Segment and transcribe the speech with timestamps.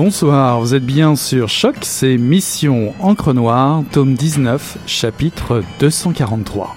[0.00, 6.76] Bonsoir, vous êtes bien sur Choc, c'est Mission Encre Noire, tome 19, chapitre 243.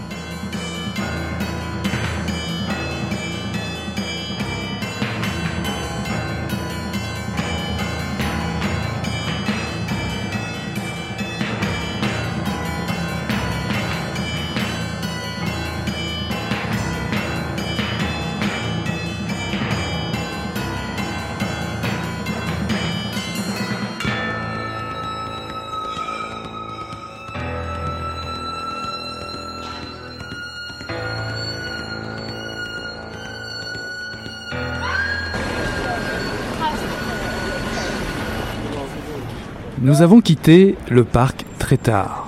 [40.01, 42.27] Nous avons quitté le parc très tard.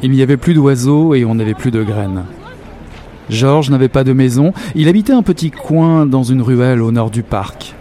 [0.00, 2.24] Il n'y avait plus d'oiseaux et on n'avait plus de graines.
[3.28, 7.10] Georges n'avait pas de maison, il habitait un petit coin dans une ruelle au nord
[7.10, 7.74] du parc.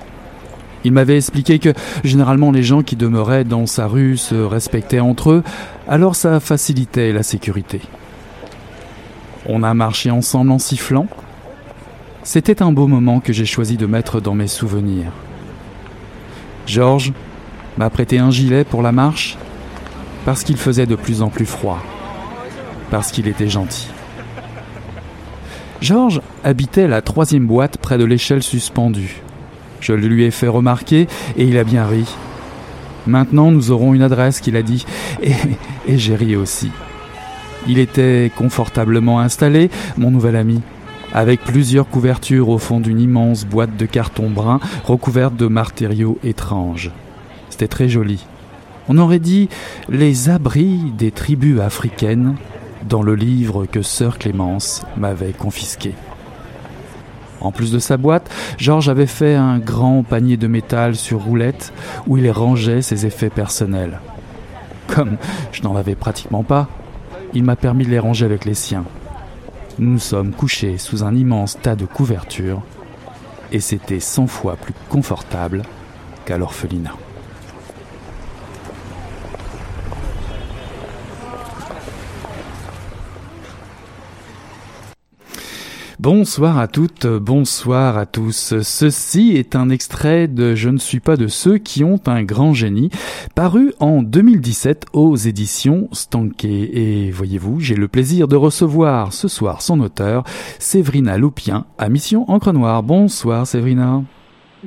[0.83, 1.69] Il m'avait expliqué que
[2.03, 5.44] généralement les gens qui demeuraient dans sa rue se respectaient entre eux,
[5.88, 7.79] alors ça facilitait la sécurité.
[9.45, 11.07] On a marché ensemble en sifflant.
[12.23, 15.13] C'était un beau moment que j'ai choisi de mettre dans mes souvenirs.
[16.67, 17.13] Georges
[17.78, 19.38] m'a prêté un gilet pour la marche
[20.25, 21.81] parce qu'il faisait de plus en plus froid,
[22.91, 23.88] parce qu'il était gentil.
[25.81, 29.22] Georges habitait la troisième boîte près de l'échelle suspendue.
[29.81, 31.07] Je le lui ai fait remarquer
[31.38, 32.06] et il a bien ri.
[33.06, 34.85] Maintenant nous aurons une adresse qu'il a dit
[35.22, 35.33] et,
[35.88, 36.72] et j'ai ri aussi.
[37.67, 40.62] Il était confortablement installé, mon nouvel ami,
[41.13, 46.91] avec plusieurs couvertures au fond d'une immense boîte de carton brun recouverte de matériaux étranges.
[47.68, 48.25] Très joli.
[48.90, 49.50] On aurait dit
[49.90, 52.35] les abris des tribus africaines
[52.88, 55.94] dans le livre que sœur Clémence m'avait confisqué.
[57.40, 61.74] En plus de sa boîte, Georges avait fait un grand panier de métal sur roulette
[62.07, 64.00] où il rangeait ses effets personnels.
[64.88, 65.18] Comme
[65.51, 66.68] je n'en avais pratiquement pas,
[67.34, 68.85] il m'a permis de les ranger avec les siens.
[69.80, 72.62] Nous sommes couchés sous un immense tas de couvertures
[73.51, 75.63] et c'était cent fois plus confortable
[76.25, 76.95] qu'à l'orphelinat.
[86.03, 88.55] Bonsoir à toutes, bonsoir à tous.
[88.61, 92.53] Ceci est un extrait de Je ne suis pas de ceux qui ont un grand
[92.53, 92.89] génie,
[93.35, 97.05] paru en 2017 aux éditions Stanké.
[97.05, 100.25] Et voyez-vous, j'ai le plaisir de recevoir ce soir son auteur,
[100.59, 102.83] Séverina Loupien, à Mission Encre Noire.
[102.83, 104.03] Bonsoir Séverina.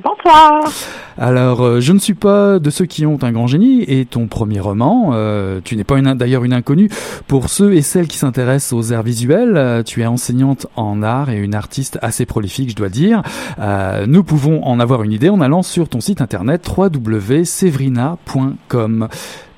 [0.03, 0.69] Bonsoir.
[1.17, 4.27] Alors, euh, je ne suis pas de ceux qui ont un grand génie et ton
[4.27, 6.91] premier roman, euh, tu n'es pas d'ailleurs une inconnue
[7.25, 9.57] pour ceux et celles qui s'intéressent aux arts visuels.
[9.57, 13.23] Euh, tu es enseignante en art et une artiste assez prolifique, je dois dire.
[14.05, 19.07] nous pouvons en avoir une idée en allant sur ton site internet www.sevrina.com.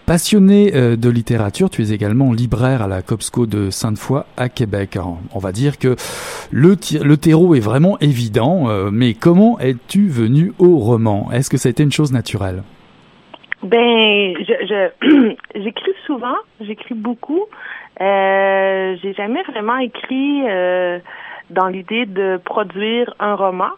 [0.10, 4.98] Passionné euh, de littérature, tu es également libraire à la Copsco de Sainte-Foy à Québec.
[5.36, 5.96] on va dire que
[6.52, 6.70] le,
[7.04, 11.30] le terreau est vraiment évident, euh, mais comment es-tu venu au roman?
[11.32, 12.64] Est-ce que ça a été une chose naturelle?
[13.62, 14.90] Ben, je,
[15.56, 17.44] j'écris souvent, j'écris beaucoup.
[18.02, 20.98] Euh, j'ai jamais vraiment écrit euh,
[21.52, 23.70] dans l'idée de produire un roman.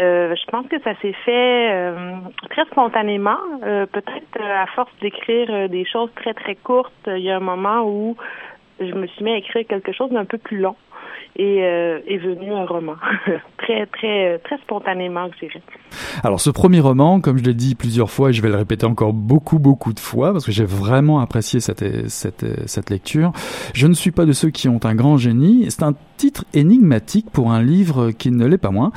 [0.00, 2.16] Euh, je pense que ça s'est fait euh,
[2.50, 3.38] très spontanément.
[3.64, 7.82] Euh, peut-être à force d'écrire des choses très très courtes, il y a un moment
[7.82, 8.16] où
[8.78, 10.76] je me suis mis à écrire quelque chose d'un peu plus long
[11.38, 12.96] et euh, est venu un roman.
[13.58, 15.62] très, très, très spontanément, je dirais.
[16.24, 18.86] Alors, ce premier roman, comme je l'ai dit plusieurs fois, et je vais le répéter
[18.86, 23.32] encore beaucoup, beaucoup de fois, parce que j'ai vraiment apprécié cette, cette, lecture.
[23.72, 25.66] Je ne suis pas de ceux qui ont un grand génie.
[25.70, 28.90] C'est un titre énigmatique pour un livre qui ne l'est pas moins.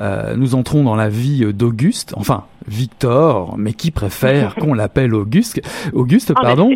[0.00, 5.60] Euh, nous entrons dans la vie d'Auguste, enfin, Victor, mais qui préfère qu'on l'appelle Auguste
[5.92, 6.70] Auguste, pardon.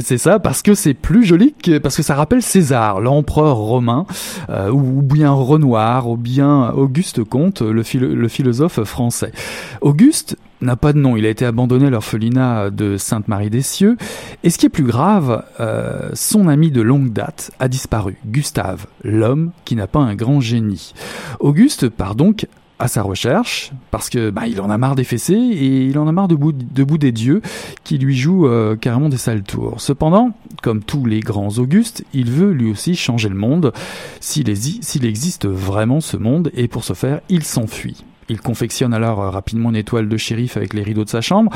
[0.00, 4.06] c'est ça, parce que c'est plus joli que parce que ça rappelle César, l'empereur romain,
[4.50, 7.82] euh, ou bien Renoir, ou bien Auguste Comte, le,
[8.14, 9.32] le philosophe français.
[9.80, 11.16] Auguste n'a pas de nom.
[11.16, 13.96] Il a été abandonné à l'orphelinat de Sainte-Marie des Cieux.
[14.42, 18.86] Et ce qui est plus grave, euh, son ami de longue date a disparu, Gustave,
[19.02, 20.92] l'homme qui n'a pas un grand génie.
[21.40, 22.46] Auguste part donc
[22.78, 26.06] à sa recherche parce que bah, il en a marre des fessées et il en
[26.06, 26.52] a marre de bout,
[26.98, 27.42] des dieux
[27.84, 29.80] qui lui jouent euh, carrément des sales tours.
[29.80, 30.32] Cependant,
[30.62, 33.72] comme tous les grands Augustes, il veut lui aussi changer le monde
[34.20, 38.04] s'il existe vraiment ce monde et pour ce faire, il s'enfuit.
[38.28, 41.50] Il confectionne alors euh, rapidement une étoile de shérif avec les rideaux de sa chambre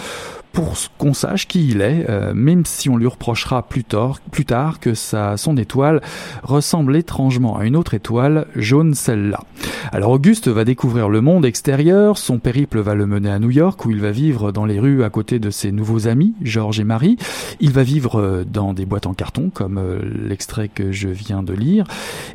[0.53, 4.45] pour qu'on sache qui il est, euh, même si on lui reprochera plus tard, plus
[4.45, 6.01] tard que sa, son étoile
[6.43, 9.41] ressemble étrangement à une autre étoile, jaune celle-là.
[9.93, 13.85] Alors Auguste va découvrir le monde extérieur, son périple va le mener à New York
[13.85, 16.85] où il va vivre dans les rues à côté de ses nouveaux amis, Georges et
[16.85, 17.17] Marie.
[17.61, 21.43] Il va vivre euh, dans des boîtes en carton, comme euh, l'extrait que je viens
[21.43, 21.85] de lire,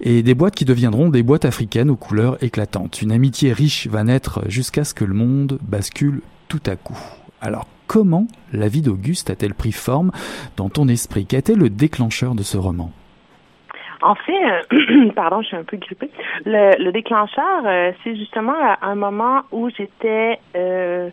[0.02, 3.02] et des boîtes qui deviendront des boîtes africaines aux couleurs éclatantes.
[3.02, 6.98] Une amitié riche va naître jusqu'à ce que le monde bascule tout à coup.
[7.42, 10.12] Alors comment la vie d'Auguste a-t-elle pris forme
[10.57, 11.25] dans ton esprit?
[11.25, 12.92] Qu'a été le déclencheur de ce roman?
[14.01, 16.12] En fait, euh, pardon, je suis un peu grippée.
[16.45, 21.10] Le, déclencheur, euh, c'est justement un moment où j'étais euh,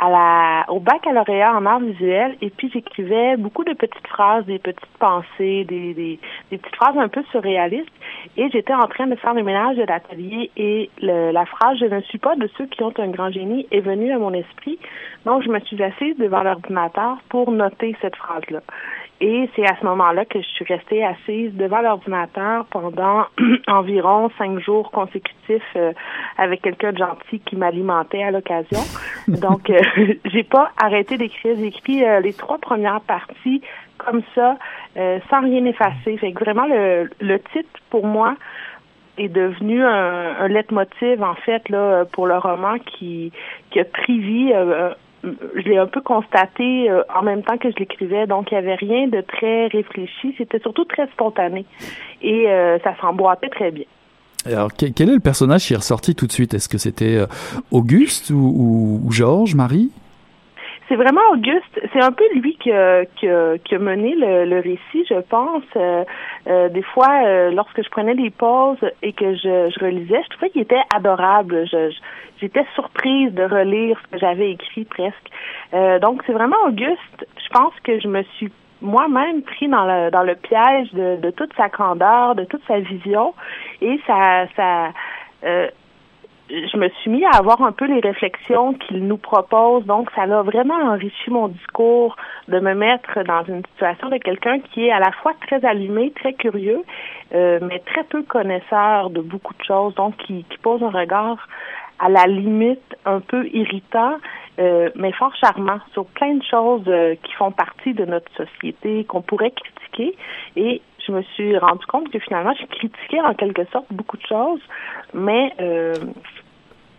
[0.00, 4.58] à la au baccalauréat en art visuel et puis j'écrivais beaucoup de petites phrases, des
[4.58, 6.18] petites pensées, des, des,
[6.50, 7.92] des petites phrases un peu surréalistes
[8.36, 11.84] et j'étais en train de faire le ménage de l'atelier et le, la phrase je
[11.84, 14.78] ne suis pas de ceux qui ont un grand génie est venue à mon esprit.
[15.26, 18.60] Donc je me suis assise devant l'ordinateur pour noter cette phrase là
[19.20, 23.26] et c'est à ce moment-là que je suis restée assise devant l'ordinateur pendant
[23.68, 25.92] environ cinq jours consécutifs euh,
[26.38, 28.80] avec quelqu'un de gentil qui m'alimentait à l'occasion.
[29.28, 29.80] Donc, euh,
[30.24, 31.54] j'ai pas arrêté d'écrire.
[31.56, 33.60] J'ai écrit euh, les trois premières parties
[33.98, 34.56] comme ça,
[35.28, 36.16] sans rien effacer.
[36.16, 38.34] Fait que vraiment, le, le titre, pour moi,
[39.18, 43.30] est devenu un, un leitmotiv, en fait, là, pour le roman qui,
[43.70, 44.54] qui a pris vie
[45.22, 48.58] je l'ai un peu constaté euh, en même temps que je l'écrivais, donc il n'y
[48.58, 51.66] avait rien de très réfléchi, c'était surtout très spontané.
[52.22, 53.84] Et euh, ça s'emboîtait très bien.
[54.46, 56.54] Alors, quel est le personnage qui est ressorti tout de suite?
[56.54, 57.26] Est-ce que c'était euh,
[57.70, 59.90] Auguste ou, ou Georges, Marie?
[60.90, 61.80] C'est vraiment Auguste.
[61.92, 65.62] C'est un peu lui qui a, qui a mené le, le, récit, je pense.
[65.76, 66.04] Euh,
[66.48, 70.28] euh, des fois, euh, lorsque je prenais des pauses et que je, je relisais, je
[70.30, 71.64] trouvais qu'il était adorable.
[72.40, 75.30] J'étais surprise de relire ce que j'avais écrit presque.
[76.02, 77.26] donc, c'est vraiment Auguste.
[77.36, 78.50] Je pense que je me suis
[78.82, 82.80] moi-même pris dans le dans le piège de, de toute sa candeur, de toute sa
[82.80, 83.34] vision,
[83.82, 84.88] et ça ça
[86.50, 89.84] je me suis mis à avoir un peu les réflexions qu'il nous propose.
[89.84, 92.16] Donc, ça a vraiment enrichi mon discours
[92.48, 96.12] de me mettre dans une situation de quelqu'un qui est à la fois très allumé,
[96.12, 96.82] très curieux,
[97.34, 99.94] euh, mais très peu connaisseur de beaucoup de choses.
[99.94, 101.48] Donc, qui, qui pose un regard
[102.00, 104.16] à la limite un peu irritant,
[104.58, 109.04] euh, mais fort charmant sur plein de choses euh, qui font partie de notre société,
[109.04, 110.16] qu'on pourrait critiquer.
[110.56, 114.26] Et je me suis rendu compte que finalement, je critiquais en quelque sorte beaucoup de
[114.26, 114.60] choses,
[115.14, 115.52] mais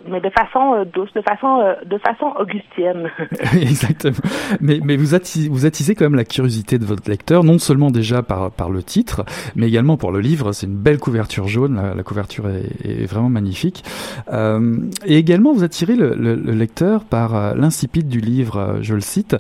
[0.08, 3.10] mais de façon euh, douce, de façon euh, de façon augustienne.
[3.53, 4.17] Exactement.
[4.60, 7.91] Mais mais vous attisez, vous attisez quand même la curiosité de votre lecteur, non seulement
[7.91, 10.51] déjà par par le titre, mais également pour le livre.
[10.51, 11.81] C'est une belle couverture jaune.
[11.96, 13.84] La, couverture est, est, vraiment magnifique.
[14.31, 18.77] Euh, et également, vous attirez le, le, le lecteur par l'incipit du livre.
[18.81, 19.36] Je le cite.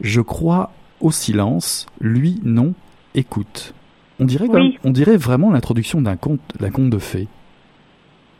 [0.00, 1.86] Je crois au silence.
[2.00, 2.74] Lui non.
[3.14, 3.74] Écoute.
[4.20, 4.78] On dirait, oui.
[4.84, 7.28] on dirait vraiment l'introduction d'un conte, d'un conte de fées.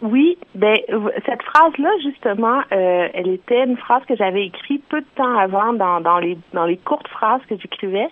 [0.05, 0.77] Oui, ben
[1.25, 5.73] cette phrase-là justement, euh, elle était une phrase que j'avais écrite peu de temps avant
[5.73, 8.09] dans, dans les dans les courtes phrases que j'écrivais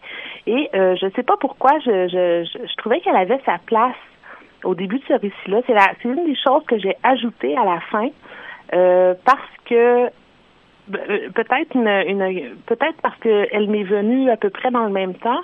[0.46, 3.94] et euh, je sais pas pourquoi je je, je, trouvais qu'elle avait sa place
[4.64, 5.60] au début de ce récit-là.
[5.66, 8.08] C'est la c'est une des choses que j'ai ajoutées à la fin
[8.72, 10.08] euh, parce que euh,
[11.34, 15.42] peut-être une, peut-être parce que elle m'est venue à peu près dans le même temps.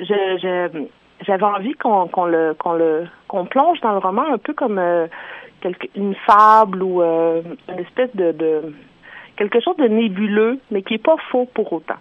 [0.00, 0.86] Je, je
[1.24, 4.80] j'avais envie qu'on qu'on le qu'on le qu'on plonge dans le roman un peu comme
[5.60, 8.74] quelque, une fable ou euh, une espèce de, de
[9.36, 11.96] quelque chose de nébuleux, mais qui est pas faux pour autant.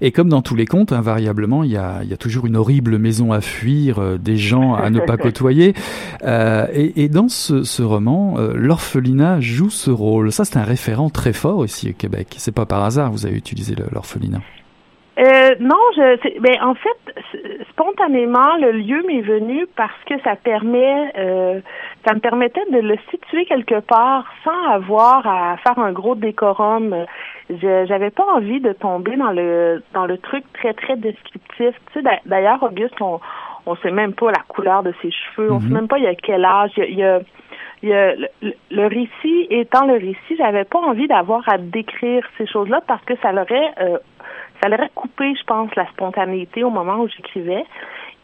[0.00, 2.56] Et comme dans tous les contes, invariablement, il y a, il y a toujours une
[2.56, 5.74] horrible maison à fuir, euh, des gens à ne pas côtoyer.
[6.22, 10.32] Euh, et, et, dans ce, ce roman, euh, l'orphelinat joue ce rôle.
[10.32, 12.34] Ça, c'est un référent très fort ici au Québec.
[12.38, 14.40] C'est pas par hasard, vous avez utilisé l'orphelinat.
[15.16, 21.12] Euh, non, je, ben, en fait, spontanément, le lieu m'est venu parce que ça permet,
[21.16, 21.60] euh,
[22.04, 27.06] ça me permettait de le situer quelque part sans avoir à faire un gros décorum.
[27.48, 31.74] Je j'avais pas envie de tomber dans le dans le truc très très descriptif.
[31.92, 33.20] Tu sais, d'ailleurs, Auguste, on
[33.66, 35.72] on sait même pas la couleur de ses cheveux, on sait mhm.
[35.72, 36.72] même pas il y a quel âge.
[36.76, 37.20] Il y a,
[37.82, 38.28] il y a, le,
[38.70, 43.14] le, récit étant le récit, j'avais pas envie d'avoir à décrire ces choses-là parce que
[43.22, 43.98] ça l'aurait euh,
[44.70, 47.64] ça couper, je pense, la spontanéité au moment où j'écrivais.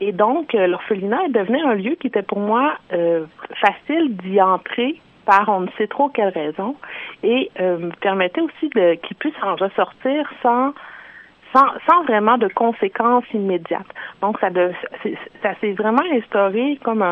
[0.01, 3.27] Et donc, euh, l'orphelinat est devenu un lieu qui était pour moi euh,
[3.61, 6.77] facile d'y entrer par on ne sait trop quelle raison
[7.23, 10.73] et euh, me permettait aussi de qu'il puisse en ressortir sans
[11.53, 13.93] sans, vraiment de conséquences immédiates.
[14.23, 14.51] Donc ça
[15.61, 17.05] s'est vraiment instauré comme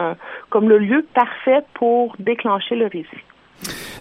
[0.49, 3.28] comme le lieu parfait pour déclencher le récit.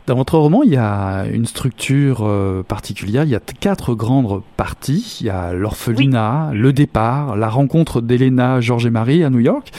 [0.07, 3.23] Dans votre roman, il y a une structure euh, particulière.
[3.23, 5.17] Il y a quatre grandes parties.
[5.19, 9.69] Il y a l'orphelinat, le départ, la rencontre d'Elena, Georges et Marie à New York.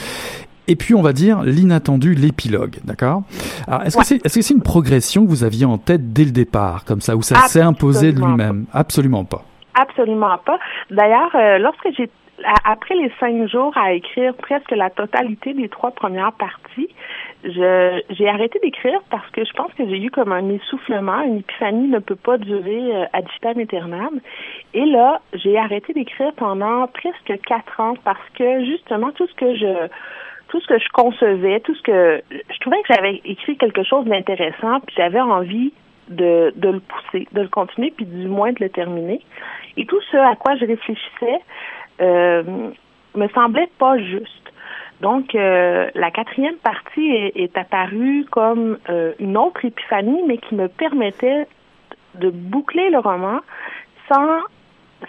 [0.67, 3.23] Et puis, on va dire l'inattendu, l'épilogue, d'accord?
[3.65, 6.25] Alors, est-ce que c'est est-ce que c'est une progression que vous aviez en tête dès
[6.25, 8.67] le départ, comme ça, où ça s'est imposé de lui-même?
[8.71, 9.43] Absolument pas.
[9.73, 10.59] Absolument pas.
[10.91, 12.09] D'ailleurs, euh, lorsque j'ai
[12.65, 16.89] après les cinq jours à écrire presque la totalité des trois premières parties,
[17.43, 21.21] j'ai arrêté d'écrire parce que je pense que j'ai eu comme un essoufflement.
[21.21, 24.19] Une épiphanie ne peut pas durer euh, ad vitam aeternam.
[24.73, 29.55] Et là, j'ai arrêté d'écrire pendant presque quatre ans parce que justement tout ce que
[29.55, 29.87] je
[30.49, 34.05] tout ce que je concevais, tout ce que je trouvais que j'avais écrit quelque chose
[34.05, 35.71] d'intéressant, puis j'avais envie
[36.09, 39.21] de, de le pousser, de le continuer, puis du moins de le terminer.
[39.77, 40.99] Et tout ce à quoi je réfléchissais
[41.31, 44.39] euh, me semblait pas juste.
[45.01, 50.67] Donc, euh, la quatrième partie est, apparue comme euh, une autre épiphanie, mais qui me
[50.67, 51.47] permettait
[52.15, 53.39] de boucler le roman
[54.11, 54.41] sans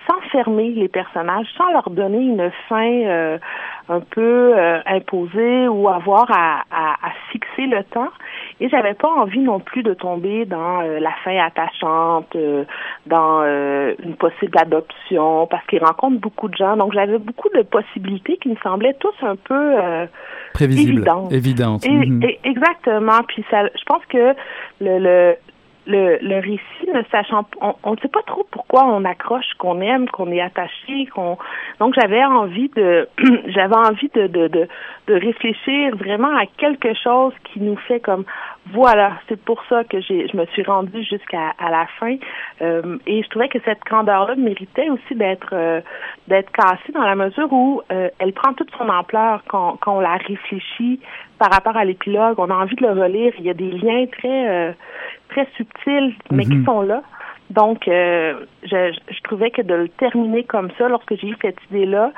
[0.06, 3.38] sans fermer les personnages, sans leur donner une fin euh,
[3.88, 6.62] un peu euh, imposée ou avoir à,
[7.32, 8.10] fixer le temps.
[8.60, 12.36] Et j'avais pas envie non plus de tomber dans euh, la fin attachante,
[13.06, 16.76] dans une possible adoption, parce qu'ils rencontrent beaucoup de gens.
[16.76, 19.74] Donc j'avais beaucoup de possibilités qui me semblaient tous un peu
[20.52, 21.86] prévisibles, évidentes.
[21.86, 22.22] Et, mhm.
[22.44, 23.22] exactement.
[23.28, 24.34] Puis ça, je pense que
[24.80, 25.36] le, le
[25.86, 30.08] le, le récit, ne sachant on ne sait pas trop pourquoi on accroche, qu'on aime,
[30.08, 31.38] qu'on est attaché, qu'on
[31.78, 33.08] donc j'avais envie de
[33.46, 34.68] j'avais envie de, de, de,
[35.06, 38.24] de réfléchir vraiment à quelque chose qui nous fait comme
[38.66, 42.16] voilà, c'est pour ça que j'ai je me suis rendue jusqu'à à la fin.
[42.60, 45.80] Euh, et je trouvais que cette grandeur-là méritait aussi d'être euh,
[46.28, 50.00] d'être cassée dans la mesure où euh, elle prend toute son ampleur quand, quand on
[50.00, 51.00] la réfléchit
[51.38, 52.38] par rapport à l'épilogue.
[52.38, 53.32] On a envie de le relire.
[53.38, 54.76] Il y a des liens très
[55.30, 56.64] très subtils, mais qui mhm.
[56.64, 57.02] sont là.
[57.50, 61.58] Donc, euh, je, je, trouvais que de le terminer comme ça, lorsque j'ai eu cette
[61.70, 62.12] idée-là,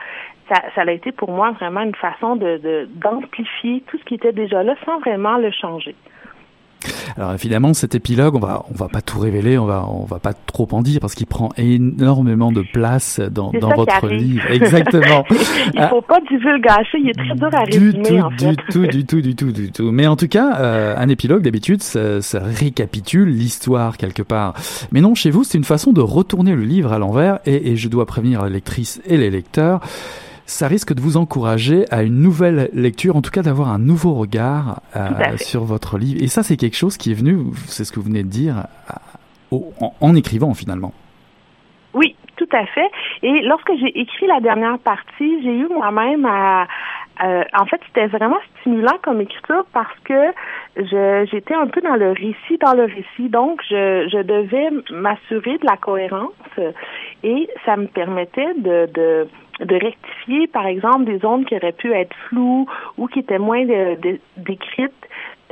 [0.50, 4.32] ça, ça a été pour moi vraiment une façon de d'amplifier tout ce qui était
[4.32, 5.94] déjà là sans vraiment le changer.
[7.16, 10.18] Alors évidemment, cet épilogue, on va, on va pas tout révéler, on va, on va
[10.18, 14.50] pas trop en dire parce qu'il prend énormément de place dans, dans votre livre.
[14.50, 15.24] Exactement.
[15.74, 17.92] il faut pas divulgacher, il est très dur à résumer.
[17.92, 18.46] Du tout, en fait.
[18.46, 19.90] du tout, du tout, du tout, du tout.
[19.92, 24.54] Mais en tout cas, euh, un épilogue d'habitude, ça, ça, récapitule l'histoire quelque part.
[24.92, 27.76] Mais non, chez vous, c'est une façon de retourner le livre à l'envers et, et
[27.76, 29.80] je dois prévenir la lectrice et les lecteurs
[30.52, 34.14] ça risque de vous encourager à une nouvelle lecture, en tout cas d'avoir un nouveau
[34.14, 34.80] regard
[35.36, 36.22] sur votre livre.
[36.22, 38.66] Et ça, c'est quelque chose qui est venu, c'est ce que vous venez de dire,
[39.50, 40.92] en, écrivant finalement.
[41.94, 42.90] Oui, tout à fait.
[43.22, 46.66] Et lorsque j'ai écrit la dernière partie, j'ai eu moi-même à,
[47.20, 50.32] en fait, c'était vraiment stimulant comme écriture parce que
[51.30, 53.28] j'étais un peu dans le récit, dans le récit.
[53.28, 56.32] Donc, je, je devais m'assurer de la cohérence
[57.22, 59.28] et ça me permettait de, de,
[59.60, 62.66] de, rectifier, par exemple, des zones qui auraient pu être floues
[62.98, 63.64] ou qui étaient moins
[64.36, 64.92] décrites.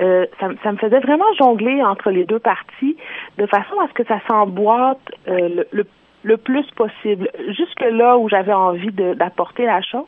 [0.01, 2.97] Euh, ça, ça, me faisait vraiment jongler entre les deux parties
[3.37, 5.87] de façon à ce que ça s'emboîte euh, le,
[6.23, 10.05] le, plus possible, jusque là où j'avais envie d'apporter la chose.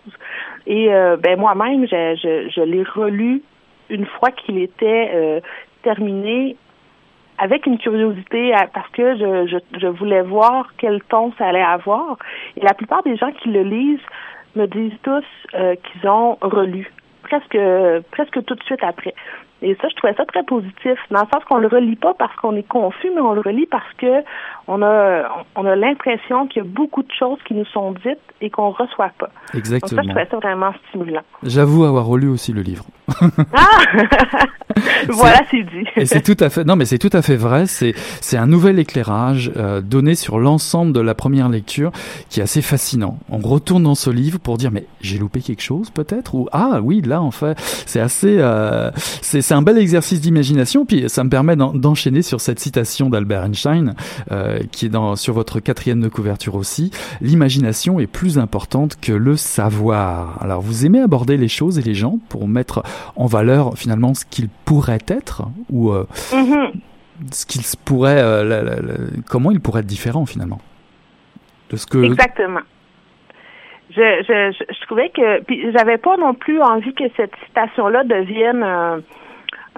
[0.67, 3.43] Et euh, ben moi-même, je, je, je l'ai relu
[3.91, 5.41] une fois qu'il était euh,
[5.83, 6.57] terminé
[7.39, 12.17] avec une curiosité parce que je, je, je, voulais voir quel ton ça allait avoir.
[12.57, 14.07] Et la plupart des gens qui le lisent
[14.55, 15.25] me disent tous
[15.55, 16.91] euh, qu'ils ont relu
[17.23, 17.59] presque
[18.11, 19.15] presque tout de suite après.
[19.63, 22.35] Et ça, je trouvais ça très positif, dans le sens qu'on le relit pas parce
[22.37, 24.23] qu'on est confus, mais on le relit parce que
[24.67, 25.23] on a
[25.57, 28.71] on a l'impression qu'il y a beaucoup de choses qui nous sont dites et qu'on
[28.71, 29.31] reçoit pas.
[29.55, 30.03] Exactement.
[30.03, 31.23] Donc ça, je trouvais ça vraiment stimulant.
[31.45, 32.85] J'avoue avoir relu aussi le livre.
[33.21, 33.67] ah
[35.09, 35.87] Voilà, c'est dit.
[35.97, 37.67] et c'est tout à fait non, mais c'est tout à fait vrai.
[37.67, 41.93] C'est c'est un nouvel éclairage euh, donné sur l'ensemble de la première lecture
[42.29, 43.19] qui est assez fascinant.
[43.31, 46.35] On retourne dans ce livre pour dire mais j'ai loupé quelque chose peut-être?
[46.35, 50.87] Ou ah oui là en fait c'est assez euh, c'est c'est un bel exercice d'imagination,
[50.87, 53.95] puis ça me permet d'enchaîner sur cette citation d'Albert Einstein,
[54.31, 56.91] euh, qui est dans, sur votre quatrième de couverture aussi.
[57.21, 60.43] L'imagination est plus importante que le savoir.
[60.43, 62.83] Alors, vous aimez aborder les choses et les gens pour mettre
[63.15, 66.73] en valeur finalement ce qu'ils pourraient être ou euh, mm-hmm.
[67.31, 68.97] ce qu'ils pourraient, euh,
[69.29, 70.63] comment ils pourraient être différents finalement?
[71.69, 72.03] De ce que.
[72.03, 72.61] Exactement
[73.95, 78.05] je, je, je, trouvais que puis j'avais pas non plus envie que cette citation là
[78.05, 78.63] devienne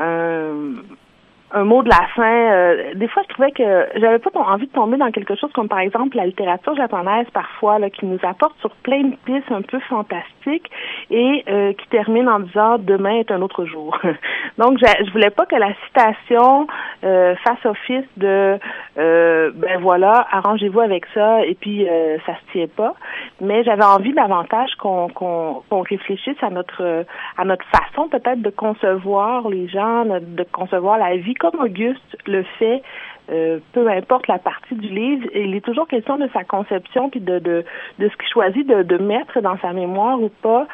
[0.00, 0.83] euh,
[1.54, 2.52] un mot de la fin.
[2.52, 5.68] Euh, des fois, je trouvais que j'avais pas envie de tomber dans quelque chose comme
[5.68, 9.62] par exemple la littérature japonaise parfois là, qui nous apporte sur plein de pistes un
[9.62, 10.68] peu fantastiques
[11.11, 13.96] et euh, qui termine en disant demain est un autre jour.
[14.58, 16.66] Donc, je, je voulais pas que la citation
[17.04, 18.58] euh, fasse office de
[18.96, 21.87] ben voilà, arrangez-vous avec ça et puis
[22.26, 22.94] ça se tient pas.
[23.40, 27.04] Mais j'avais envie davantage qu'on qu'on qu'on réfléchisse à notre
[27.37, 32.42] à notre façon peut-être de concevoir les gens, de concevoir la vie comme Auguste le
[32.58, 32.82] fait,
[33.30, 37.20] euh, peu importe la partie du livre, il est toujours question de sa conception puis
[37.20, 37.64] de, de,
[37.98, 40.66] ce qu'il choisit de, de mettre dans sa mémoire ou pas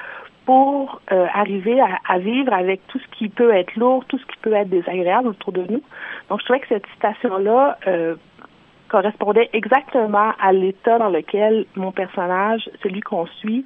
[0.47, 4.27] pour euh, arriver à, à, vivre avec tout ce qui peut être lourd, tout ce
[4.27, 5.83] qui peut être désagréable autour de nous.
[6.29, 8.15] Donc, je trouvais que cette citation-là euh,
[8.89, 13.65] correspondait exactement à l'état dans lequel mon personnage, celui qu'on suit,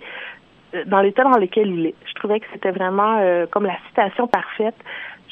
[0.87, 1.95] dans l'état dans lequel il est.
[2.07, 3.21] Je trouvais que c'était vraiment
[3.53, 4.75] comme la citation parfaite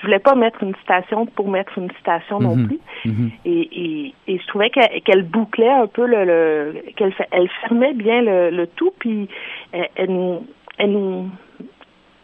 [0.02, 2.66] je voulais pas mettre une citation pour mettre une citation non mhm.
[2.66, 2.80] plus.
[3.04, 3.30] Mhm.
[3.44, 8.66] Et, et, je trouvais qu'elle bouclait un peu le, qu'elle elle fermait bien le, le
[8.66, 9.28] tout, puis
[9.72, 10.46] elle, elle, nous
[10.78, 11.30] elle nous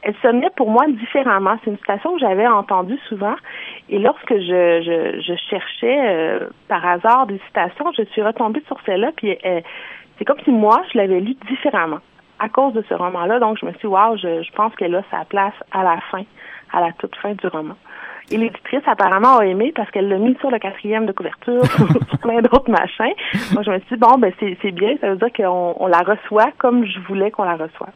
[0.02, 1.56] elle sonnait pour moi différemment.
[1.62, 3.34] C'est une citation que j'avais entendue souvent.
[3.88, 8.78] Et lorsque je, je, je cherchais euh, par hasard des citations, je suis retombée sur
[8.86, 9.10] celle-là.
[9.16, 9.36] Puis
[10.18, 11.98] c'est comme si moi, je l'avais lue différemment
[12.38, 13.38] à cause de ce roman-là.
[13.38, 16.00] Donc je me suis dit, wow, je, je pense qu'elle a sa place à la
[16.10, 16.24] fin
[16.72, 17.74] à la toute fin du roman.
[18.30, 22.18] Et l'éditrice, apparemment, a aimé parce qu'elle l'a mis sur le quatrième de couverture, sur
[22.18, 23.14] plein d'autres machins.
[23.52, 26.00] Moi, je me suis dit, bon, ben, c'est bien, ça veut dire qu'on on la
[26.00, 27.92] reçoit comme je voulais qu'on la reçoive.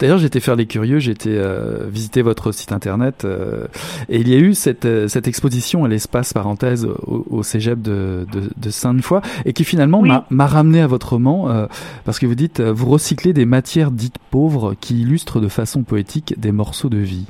[0.00, 3.66] D'ailleurs, j'étais faire les curieux, été euh, visiter votre site internet, euh,
[4.08, 7.82] et il y a eu cette, euh, cette exposition à l'espace parenthèse au, au cégep
[7.82, 11.66] de, de, de Sainte-Foy, et qui finalement m'a ramené à votre roman, euh,
[12.06, 16.34] parce que vous dites, vous recyclez des matières dites pauvres qui illustrent de façon poétique
[16.38, 17.26] des morceaux de vie.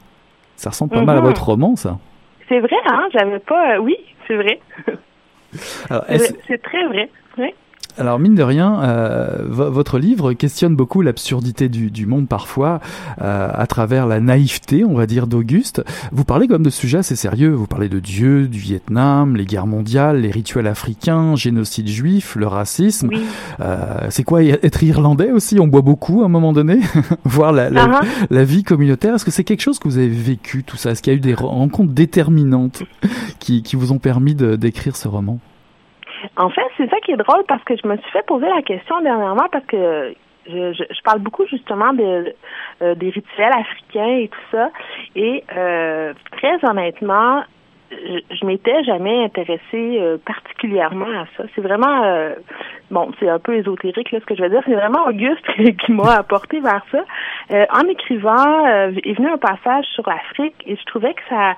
[0.57, 1.27] Ça ressemble pas mal à mhm.
[1.27, 1.99] votre roman, ça.
[2.49, 3.09] C'est vrai, hein?
[3.13, 3.75] J'avais pas.
[3.75, 4.61] Euh, oui, c'est vrai.
[6.47, 7.09] c'est très vrai.
[7.39, 7.55] Oui.
[7.97, 12.81] Alors mine de rien, euh, votre livre questionne beaucoup l'absurdité du, du, monde parfois
[13.23, 15.85] euh, à travers la naïveté, on va dire, d'Auguste.
[16.11, 17.51] Vous parlez quand même de sujets assez sérieux.
[17.51, 22.49] Vous parlez de Dieu, du Vietnam, les guerres mondiales, les rituels africains, génocide juif, le
[22.49, 23.11] racisme.
[23.61, 25.61] Euh, c'est quoi être irlandais aussi?
[25.61, 26.81] On boit beaucoup à un moment donné,
[27.25, 28.07] voir la, la, uh-huh.
[28.29, 29.15] la, vie communautaire.
[29.15, 30.91] Est-ce que c'est quelque chose que vous avez vécu tout ça?
[30.91, 32.83] Est-ce qu'il y a eu des rencontres déterminantes
[33.39, 35.39] qui, qui vous ont permis d'écrire ce roman?
[36.37, 38.63] En fait, c'est ça qui est drôle parce que je me suis fait poser la
[38.63, 40.15] question dernièrement parce que
[40.47, 44.71] je, parle beaucoup justement euh, des rituels africains et tout ça.
[45.17, 47.43] Et euh, très honnêtement,
[47.91, 51.45] je, m'étais jamais intéressée euh, particulièrement à ça.
[51.55, 52.35] C'est vraiment
[52.91, 54.63] bon, c'est un peu ésotérique là, ce que je vais dire.
[54.65, 55.47] C'est vraiment Auguste
[55.85, 57.05] qui m'a apporté vers ça.
[57.53, 61.55] Euh, en écrivant, euh, est venu un passage sur l'Afrique et je trouvais que ça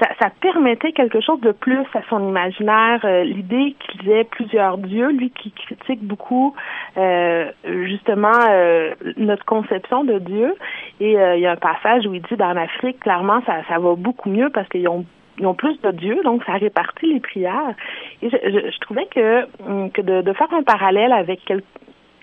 [0.00, 3.00] ça, permettait quelque chose de plus à son imaginaire.
[3.04, 6.54] Euh, l'idée qu'il y ait plusieurs dieux, lui qui critique beaucoup
[6.96, 10.54] euh, justement euh, notre conception de Dieu.
[11.00, 13.94] Et il y a un passage où il dit dans l'Afrique, clairement, ça, ça va
[13.94, 15.04] beaucoup mieux parce qu'ils ont
[15.40, 17.74] ils ont plus de dieux, donc ça répartit les prières.
[18.22, 21.40] Et je, je, trouvais que, hum, que de, de, faire un parallèle avec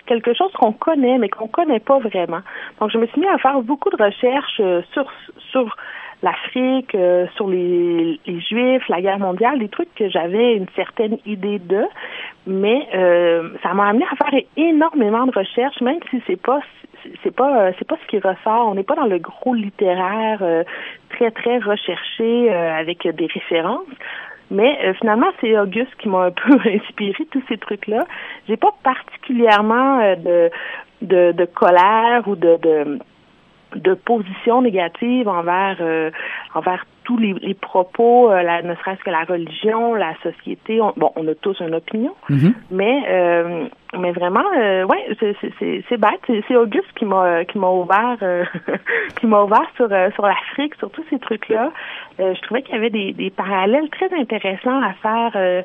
[0.04, 2.40] quelque chose qu'on connaît, mais qu'on connaît pas vraiment.
[2.78, 4.60] Donc, je me suis mis à faire beaucoup de recherches
[4.92, 5.10] sur,
[5.50, 5.74] sur
[6.22, 11.18] l'Afrique, euh, sur les, les Juifs, la guerre mondiale, des trucs que j'avais une certaine
[11.26, 11.84] idée de,
[12.46, 16.60] mais euh, ça m'a amené à faire énormément de recherches, même si c'est pas
[17.22, 18.68] c'est pas euh, c'est pas ce qui ressort.
[18.68, 20.42] On n'est pas dans le gros littéraire
[21.10, 23.86] très très recherché avec des références.
[24.50, 28.06] Mais finalement, c'est Auguste qui m'a un peu inspiré tous ces trucs-là.
[28.48, 30.50] J'ai pas particulièrement de,
[31.02, 32.98] de, de colère ou de, de
[33.76, 36.10] de position négative envers euh,
[36.54, 40.80] envers tous les, les propos, euh, la, ne serait-ce que la religion, la société.
[40.96, 42.52] bon, on a tous une opinion, mm-hmm.
[42.72, 46.42] mais euh, mais vraiment, euh, ouais, c'est bête.
[46.48, 48.18] C'est Auguste qui m'a qui m'a ouvert
[49.20, 51.70] qui m'a ouvert sur sur l'Afrique, sur tous ces trucs-là.
[52.18, 55.62] je trouvais qu'il y avait des, des parallèles très intéressants à faire,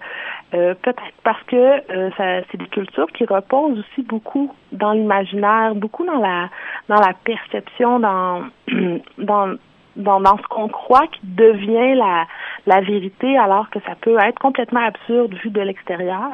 [0.52, 1.82] peut-être parce que
[2.18, 6.50] ça c'est des cultures qui reposent aussi beaucoup dans l'imaginaire, beaucoup dans la
[6.88, 8.44] dans la perception, dans
[9.18, 9.58] dans
[9.96, 12.26] dans, dans ce qu'on croit qui devient la,
[12.68, 16.30] la vérité alors que ça peut être complètement absurde vu de l'extérieur.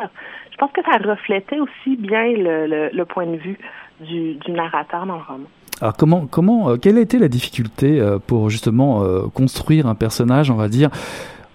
[0.52, 3.58] Je pense que ça reflétait aussi bien le, le, point de vue
[4.02, 5.48] du, du narrateur dans le roman.
[5.80, 9.94] Alors comment, comment, euh, quelle a été la difficulté euh, pour justement euh, construire un
[9.94, 10.90] personnage, on va dire,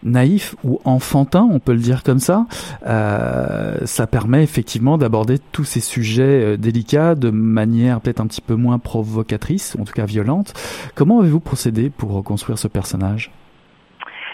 [0.02, 2.46] naïf ou enfantin, on peut le dire comme ça,
[2.86, 8.40] euh, ça permet effectivement d'aborder tous ces sujets euh, délicats de manière peut-être un petit
[8.40, 10.52] peu moins provocatrice, en tout cas violente.
[10.94, 13.30] Comment avez-vous procédé pour construire ce personnage?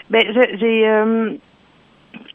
[0.09, 0.23] Ben,
[0.59, 1.33] j'ai euh,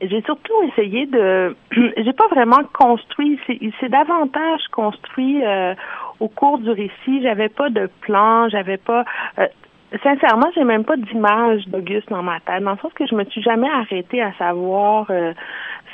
[0.00, 1.56] j'ai surtout essayé de.
[1.96, 3.38] j'ai pas vraiment construit.
[3.80, 5.42] C'est davantage construit
[6.20, 7.22] au cours du récit.
[7.22, 8.48] J'avais pas de plan.
[8.48, 9.04] J'avais pas
[10.02, 13.24] sincèrement, j'ai même pas d'image d'Auguste dans ma tête, dans le sens que je me
[13.24, 15.32] suis jamais arrêtée à savoir euh,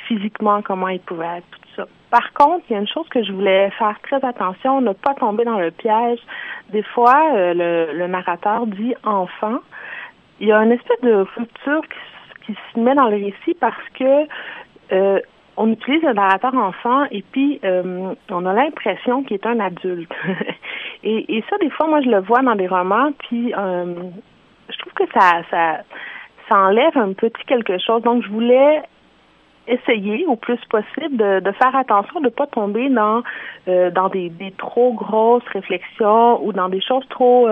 [0.07, 1.87] physiquement comment il pouvait être, tout ça.
[2.09, 5.13] Par contre, il y a une chose que je voulais faire très attention, ne pas
[5.13, 6.19] tomber dans le piège.
[6.71, 9.59] Des fois, euh, le, le, narrateur dit enfant.
[10.39, 13.89] Il y a une espèce de rupture qui, qui se met dans le récit parce
[13.93, 14.27] que
[14.91, 15.19] euh,
[15.57, 20.11] on utilise le narrateur enfant et puis euh, on a l'impression qu'il est un adulte.
[21.03, 23.93] et, ça, des fois, moi, je le vois dans des romans, puis euh,
[24.69, 25.81] je trouve que ça, ça,
[26.49, 28.01] ça enlève un petit quelque chose.
[28.03, 28.81] Donc, je voulais
[29.67, 33.21] essayer au plus possible de, faire attention de ne pas tomber dans
[33.67, 37.47] euh, dans des trop grosses réflexions ou dans des choses trop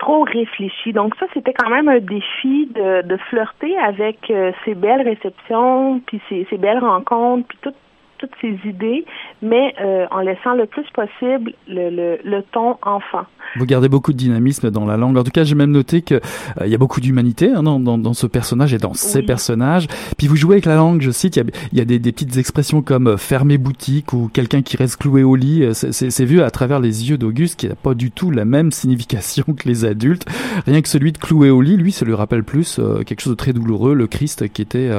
[0.00, 0.92] trop réfléchi.
[0.92, 6.00] Donc ça, c'était quand même un défi de, de flirter avec euh, ces belles réceptions,
[6.06, 7.74] puis ces, ces belles rencontres, puis tout,
[8.20, 9.04] toutes ces idées,
[9.42, 13.24] mais euh, en laissant le plus possible le, le, le, ton enfant.
[13.56, 15.16] Vous gardez beaucoup de dynamisme dans la langue.
[15.16, 16.20] En tout cas, j'ai même noté qu'il
[16.60, 19.86] euh, y a beaucoup d'humanité hein, dans, dans, dans, ce personnage et dans ces personnages.
[20.18, 22.12] Puis vous jouez avec la langue, je cite, il y a, y a des, des,
[22.12, 25.68] petites expressions comme euh, fermer boutique ou quelqu'un qui reste cloué au lit.
[25.72, 29.44] C'est vu à travers les yeux d'Auguste qui n'a pas du tout la même signification
[29.44, 30.26] que les adultes.
[30.66, 33.36] Rien que celui de cloué au lit, lui, ça lui rappelle plus quelque chose de
[33.36, 34.90] très douloureux, le Christ qui était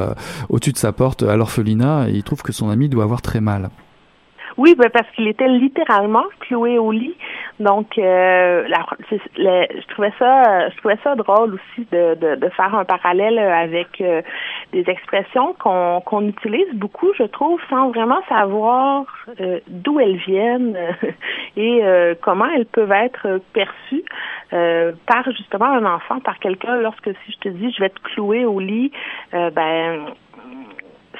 [0.49, 3.69] au-dessus de sa porte à l'orphelinat et il trouve que son ami doit très mal.
[4.57, 7.15] Oui, ben parce qu'il était littéralement cloué au lit.
[7.59, 8.67] Donc, euh,
[9.37, 14.21] je trouvais ça, je trouvais ça drôle aussi de, faire un parallèle avec euh,
[14.73, 19.05] des expressions qu'on qu'on utilise beaucoup, je trouve, sans vraiment savoir
[19.39, 20.77] euh, d'où elles viennent
[21.57, 21.81] et
[22.21, 24.03] comment elles peuvent être perçues
[24.49, 26.75] par justement un enfant, par quelqu'un.
[26.77, 28.91] Lorsque si je te dis, je vais te clouer au lit,
[29.31, 30.05] ben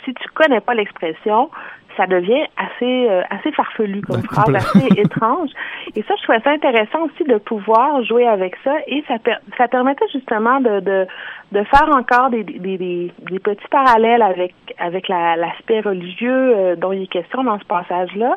[0.06, 1.49] si tu connais pas l'expression,
[1.97, 5.49] ça devient assez euh, assez farfelu comme phrase, assez étrange.
[5.95, 9.15] Et ça, je trouvais ça intéressant aussi de pouvoir jouer avec ça et ça
[9.58, 11.08] ça permettait justement de, de
[11.51, 16.91] de faire encore des, des, des, des petits parallèles avec avec l'aspect religieux euh, dont
[16.91, 18.36] il est question dans ce passage-là,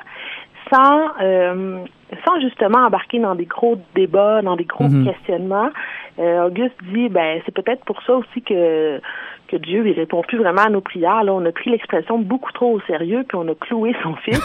[0.73, 1.85] sans euh,
[2.25, 5.05] sans justement embarquer dans des gros débats, dans des gros mm-hmm.
[5.05, 5.71] questionnements.
[6.17, 9.01] Auguste dit ben c'est peut-être pour ça aussi que
[9.49, 11.25] que Dieu il répond plus vraiment à nos prières.
[11.25, 14.41] Là, on a pris l'expression beaucoup trop au sérieux, puis on a cloué son fils.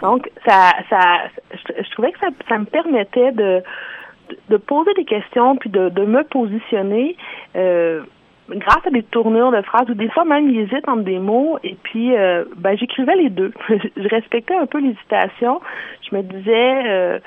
[0.00, 1.00] Donc, ça, ça,
[1.52, 3.62] je, trouvais que ça, ça me permettait de,
[4.48, 7.16] de poser des questions, puis de, de me positionner.
[7.56, 8.02] Euh,
[8.50, 11.58] grâce à des tournures de phrases ou des fois même ils hésitent entre des mots
[11.64, 13.52] et puis euh, ben j'écrivais les deux.
[13.68, 15.60] je respectais un peu l'hésitation.
[16.08, 17.18] Je me disais euh,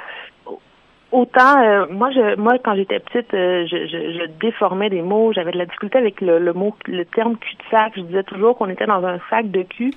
[1.11, 5.51] autant euh, moi je moi quand j'étais petite je, je, je, déformais des mots, j'avais
[5.51, 7.93] de la difficulté avec le, le mot le terme cul de sac.
[7.95, 9.93] Je disais toujours qu'on était dans un sac de cul.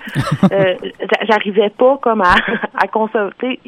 [1.28, 2.34] J'arrivais pas comme à,
[2.74, 3.60] à consulter.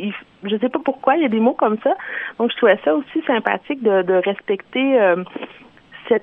[0.45, 1.95] Je sais pas pourquoi il y a des mots comme ça.
[2.39, 4.99] Donc je trouvais ça aussi sympathique de, de respecter
[6.09, 6.23] cette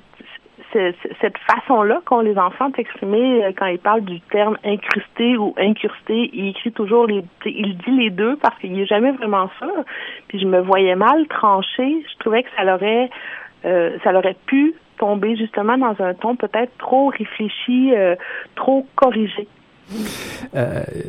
[0.74, 6.30] cette façon-là qu'ont les enfants d'exprimer euh, quand ils parlent du terme incrusté ou incrusté.
[6.34, 9.84] Il écrit toujours les, dit les deux parce qu'il n'est jamais vraiment sûr.
[10.28, 12.04] Puis je me voyais mal trancher.
[12.12, 13.10] Je trouvais que ça l'aurait,
[13.66, 18.16] euh, ça l'aurait pu tomber justement dans un ton peut-être trop réfléchi, euh,
[18.56, 19.48] trop corrigé.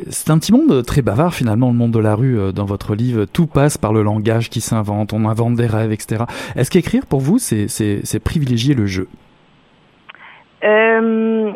[0.09, 2.53] c'est un petit monde très bavard finalement, le monde de la rue.
[2.53, 6.23] dans votre livre, tout passe par le langage qui s'invente, on invente des rêves, etc.
[6.55, 9.07] Est-ce qu'écrire pour vous, c'est privilégier le jeu?
[10.63, 11.51] Euh,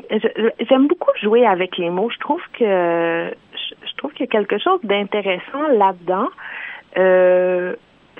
[0.69, 2.09] J'aime beaucoup jouer avec les mots.
[2.09, 6.27] Je trouve que je, trouve qu'il y a quelque chose d'intéressant là-dedans.
[6.97, 7.75] Euh,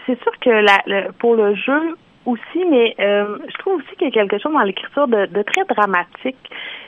[0.06, 1.96] c'est sûr que la, pour le jeu
[2.26, 5.42] aussi, mais euh, je trouve aussi qu'il y a quelque chose dans l'écriture de, de,
[5.44, 6.38] très dramatique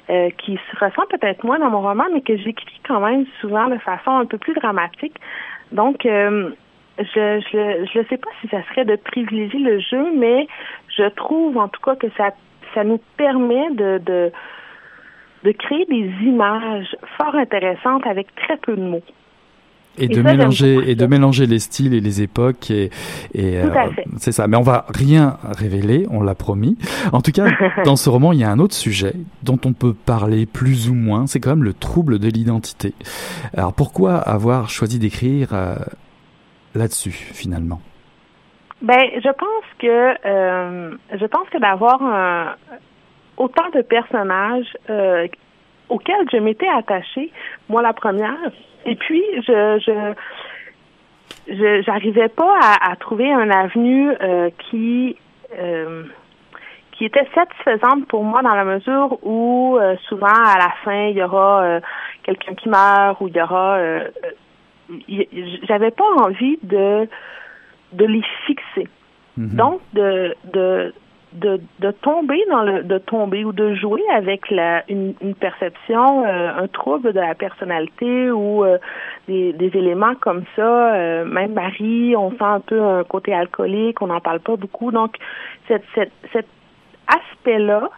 [0.09, 3.67] euh, qui se ressent peut-être moins dans mon roman, mais que j'écris quand même souvent
[3.67, 5.15] de façon un peu plus dramatique.
[5.71, 6.49] Donc, euh,
[6.99, 10.47] je je je ne sais pas si ça serait de privilégier le jeu, mais
[10.97, 12.31] je trouve en tout cas que ça
[12.77, 14.31] ça nous permet de, de,
[15.43, 19.03] de créer des images fort intéressantes avec très peu de mots.
[19.99, 22.91] Et, de mélanger et de mélanger les styles et les époques et,
[23.33, 23.67] et euh,
[24.17, 24.45] c'est ça.
[24.45, 26.77] Mais on va rien révéler, on l'a promis.
[27.13, 27.47] En tout cas,
[27.83, 30.93] dans ce roman, il y a un autre sujet dont on peut parler plus ou
[30.93, 31.25] moins.
[31.25, 32.93] C'est quand même le trouble de l'identité.
[33.55, 35.77] Alors pourquoi avoir choisi d'écrire euh,
[36.75, 37.81] là-dessus finalement?
[38.81, 42.55] Ben, je pense que euh, je pense que d'avoir
[43.37, 45.27] autant de personnages euh,
[45.89, 47.31] auxquels je m'étais attachée,
[47.69, 48.51] moi la première,
[48.85, 50.13] et puis je je
[51.47, 55.15] je j'arrivais pas à, à, trouver un avenue euh, qui
[55.57, 56.03] euh,
[56.91, 61.17] qui était satisfaisante pour moi dans la mesure où euh, souvent à la fin il
[61.17, 61.79] y aura euh,
[62.23, 63.79] quelqu'un qui meurt ou il y aura
[65.67, 67.07] j'avais pas envie de
[67.93, 68.87] de les fixer.
[69.37, 69.55] Mhm.
[69.55, 70.93] Donc, de, de,
[71.33, 76.25] de, de, tomber dans le de tomber ou de jouer avec la une, une perception
[76.25, 78.77] euh, un trouble de la personnalité ou euh,
[79.27, 84.01] des, des éléments comme ça euh, même Marie on sent un peu un côté alcoolique
[84.01, 85.17] on n'en parle pas beaucoup donc
[85.67, 86.47] cette, cette, cet
[87.07, 87.89] aspect là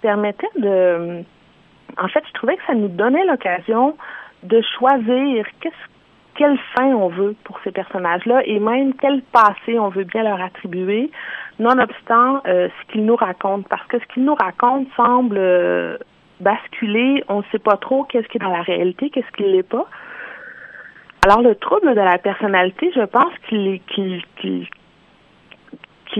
[0.00, 1.22] permettait de
[1.98, 3.96] en fait je trouvais que ça nous donnait l'occasion
[4.44, 5.91] de choisir qu'est-ce
[6.34, 10.40] quelle fin on veut pour ces personnages-là et même quel passé on veut bien leur
[10.40, 11.10] attribuer,
[11.58, 13.66] nonobstant euh, ce qu'ils nous racontent.
[13.68, 15.98] Parce que ce qu'ils nous racontent semble euh,
[16.40, 19.62] basculer, on ne sait pas trop qu'est-ce qui est dans la réalité, qu'est-ce qui l'est
[19.62, 19.86] pas.
[21.24, 23.80] Alors le trouble de la personnalité, je pense qu'il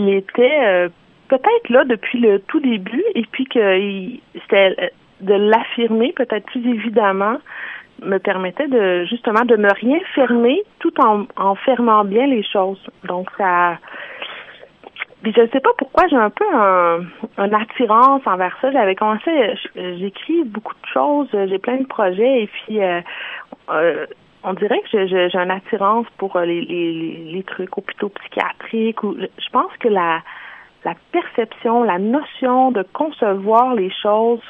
[0.08, 0.88] était euh,
[1.28, 3.78] peut-être là depuis le tout début et puis que
[4.34, 7.38] c'était de l'affirmer peut-être plus évidemment
[8.04, 12.82] me permettait de justement de ne rien fermer tout en, fermant bien les choses.
[13.04, 13.78] Donc ça
[15.22, 18.72] puis je sais pas pourquoi j'ai un peu un, attirance envers ça.
[18.72, 19.30] J'avais commencé,
[19.76, 23.00] j'écris beaucoup de choses, j'ai plein de projets et puis euh,
[23.70, 24.06] euh,
[24.42, 29.04] on dirait que j'ai une attirance pour les trucs hôpitaux psychiatriques.
[29.04, 30.22] Ou, je pense que la,
[30.84, 34.42] la perception, la notion de concevoir les choses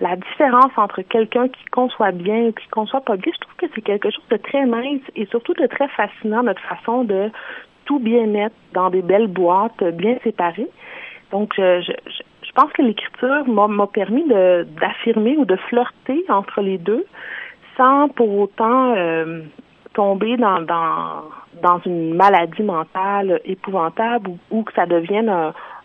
[0.00, 3.66] la différence entre quelqu'un qui conçoit bien et qui conçoit pas bien, je trouve que
[3.74, 7.30] c'est quelque chose de très mince et surtout de très fascinant, notre façon de
[7.84, 10.68] tout bien mettre dans des belles boîtes bien séparées.
[11.30, 11.92] Donc, je,
[12.54, 17.04] pense que l'écriture m'a permis d'affirmer ou de flirter entre les deux
[17.76, 19.42] sans pour autant euh,
[19.94, 25.28] tomber dans, une maladie mentale épouvantable ou, que ça devienne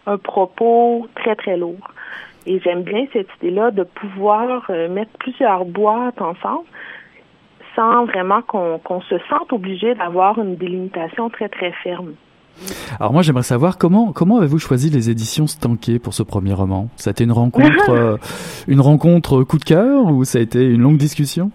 [0.05, 1.79] un propos très, très lourd.
[2.49, 6.65] Et j'aime bien cette idée-là de pouvoir euh, mettre plusieurs boîtes ensemble
[7.75, 12.13] sans vraiment qu'on se sente obligé d'avoir une délimitation très, très ferme.
[12.99, 16.87] Alors moi j'aimerais savoir comment comment avez-vous choisi les éditions Stanké pour ce premier roman?
[16.95, 18.17] Ça a été une rencontre euh,
[18.67, 21.51] une rencontre coup de cœur ou ça a été une longue discussion?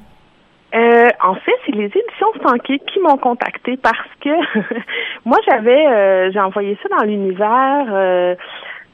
[0.76, 4.30] Euh, En fait, c'est les éditions Stanké qui m'ont contacté parce que
[5.24, 8.36] moi j'avais euh, j'ai envoyé ça dans l'univers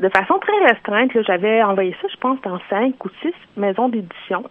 [0.00, 1.10] de façon très restreinte.
[1.26, 4.44] J'avais envoyé ça, je pense, dans cinq ou six maisons d'édition.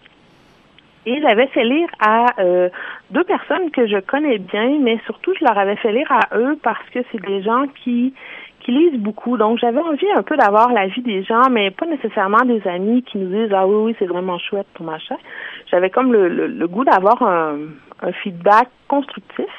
[1.05, 2.69] Et j'avais fait lire à euh,
[3.11, 6.57] deux personnes que je connais bien, mais surtout je leur avais fait lire à eux
[6.61, 8.13] parce que c'est des gens qui
[8.59, 9.37] qui lisent beaucoup.
[9.37, 13.17] Donc, j'avais envie un peu d'avoir l'avis des gens, mais pas nécessairement des amis qui
[13.17, 15.15] nous disent ah oui oui c'est vraiment chouette ton machin.
[15.71, 17.57] J'avais comme le, le, goût d'avoir un,
[18.01, 19.49] un feedback constructif.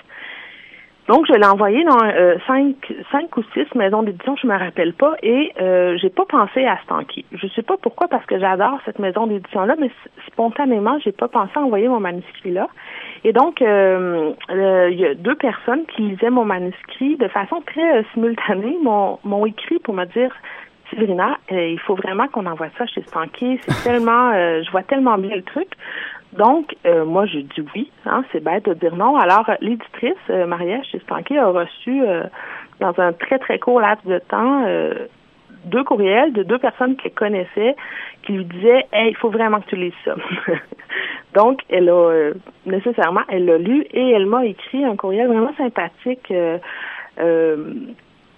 [1.09, 2.77] Donc, je l'ai envoyé dans euh, cinq,
[3.11, 6.79] cinq ou six maisons d'édition, je me rappelle pas, et euh, j'ai pas pensé à
[6.85, 7.25] stanker.
[7.33, 9.91] Je sais pas pourquoi, parce que j'adore cette maison d'édition-là, mais
[10.29, 12.69] spontanément, j'ai pas pensé à envoyer mon manuscrit là.
[13.25, 18.05] Et donc, euh, il y a deux personnes qui lisaient mon manuscrit de façon très
[18.15, 20.33] simultanée, m'ont écrit pour me dire
[20.91, 23.61] Séverina, il faut vraiment qu'on envoie ça chez Stanky.
[23.63, 25.69] C'est tellement, je vois tellement bien le truc.
[26.33, 27.91] Donc, euh, moi, j'ai dit oui.
[28.07, 29.17] Hein, c'est bête de dire non.
[29.17, 32.25] Alors, l'éditrice, euh, Maria Stanky, a reçu, euh,
[32.79, 35.07] dans un très, très court laps de temps, euh,
[35.65, 37.77] deux courriels de deux personnes qu'elle connaissait
[38.23, 40.15] qui lui disaient «Hey, il faut vraiment que tu lises ça.
[41.35, 42.31] Donc, elle a,
[42.65, 46.33] nécessairement, elle l'a lu et elle m'a écrit un courriel vraiment sympathique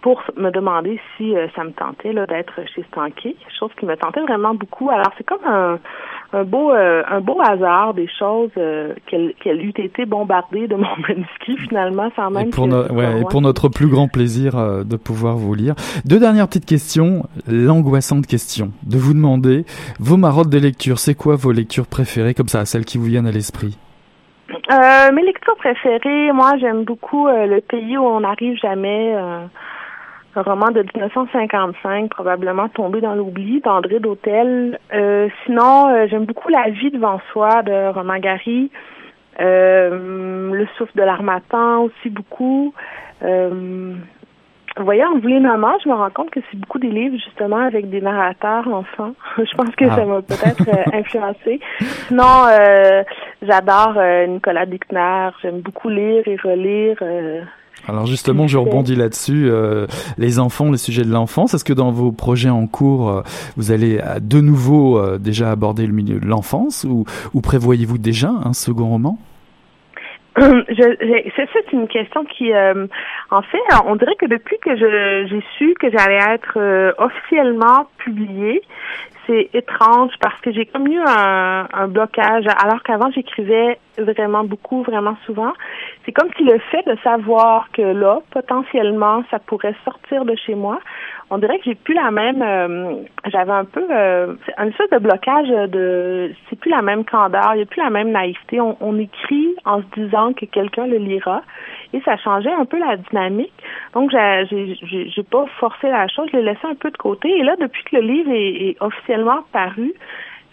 [0.03, 4.55] pour me demander si ça me tentait d'être chez Stanky, chose qui me tentait vraiment
[4.55, 4.91] beaucoup.
[4.91, 5.79] Alors, c'est comme un
[6.33, 10.77] un beau euh, un beau hasard des choses euh, qu'elle qu'elle eût été bombardée de
[10.77, 14.97] mon manuscrit finalement sans même et pour, ouais, pour notre plus grand plaisir euh, de
[14.97, 15.75] pouvoir vous lire.
[16.05, 18.73] Deux dernières petites questions l'angoissante question.
[18.83, 19.65] De vous demander
[19.99, 22.35] vos marottes de lecture c'est quoi vos lectures préférées?
[22.35, 23.79] Comme ça celles qui vous viennent à l'esprit.
[24.71, 29.15] Mes lectures préférées moi j'aime beaucoup le pays où on n'arrive jamais
[30.35, 34.79] un roman de 1955, probablement tombé dans l'oubli, d'André d'Hôtel.
[34.95, 38.71] Euh, sinon, euh, j'aime beaucoup La vie devant soi de Romain Gary.
[39.41, 42.75] Euh, le souffle de l'armatan aussi beaucoup.
[43.23, 43.95] Euh,
[44.79, 47.59] vous voyez, en voulez maman, je me rends compte que c'est beaucoup des livres justement
[47.59, 49.13] avec des narrateurs enfants.
[49.37, 50.05] je pense que ça ah.
[50.05, 51.61] m'a peut-être euh, influencé.
[52.09, 52.47] Sinon,
[53.43, 55.29] j'adore Nicolas Dickner.
[55.43, 56.97] J'aime beaucoup lire et relire.
[57.89, 59.49] Alors justement, je rebondis là-dessus.
[59.51, 63.23] Euh, les enfants, le sujet de l'enfance, est-ce que dans vos projets en cours, euh,
[63.57, 68.31] vous allez de nouveau euh, déjà aborder le milieu de l'enfance ou, ou prévoyez-vous déjà
[68.45, 69.19] un second roman?
[70.39, 72.53] C'est une question qui,
[73.31, 78.63] en fait, on dirait que depuis que j'ai su que j'allais être officiellement publiée,
[79.27, 84.83] c'est étrange parce que j'ai comme eu un, un blocage alors qu'avant j'écrivais vraiment beaucoup,
[84.83, 85.53] vraiment souvent.
[86.05, 90.55] C'est comme si le fait de savoir que là, potentiellement, ça pourrait sortir de chez
[90.55, 90.79] moi,
[91.31, 92.95] on dirait que j'ai plus la même euh,
[93.31, 97.59] j'avais un peu euh, un espèce de blocage de c'est plus la même candeur, il
[97.59, 98.61] n'y a plus la même naïveté.
[98.61, 101.43] On, on écrit en se disant que quelqu'un le lira
[101.93, 103.53] et ça changeait un peu la dynamique.
[103.95, 107.29] Donc j'ai pas forcé la chose, je l'ai laissé un peu de côté.
[107.29, 109.95] Et là, depuis que le livre est, officiellement paru,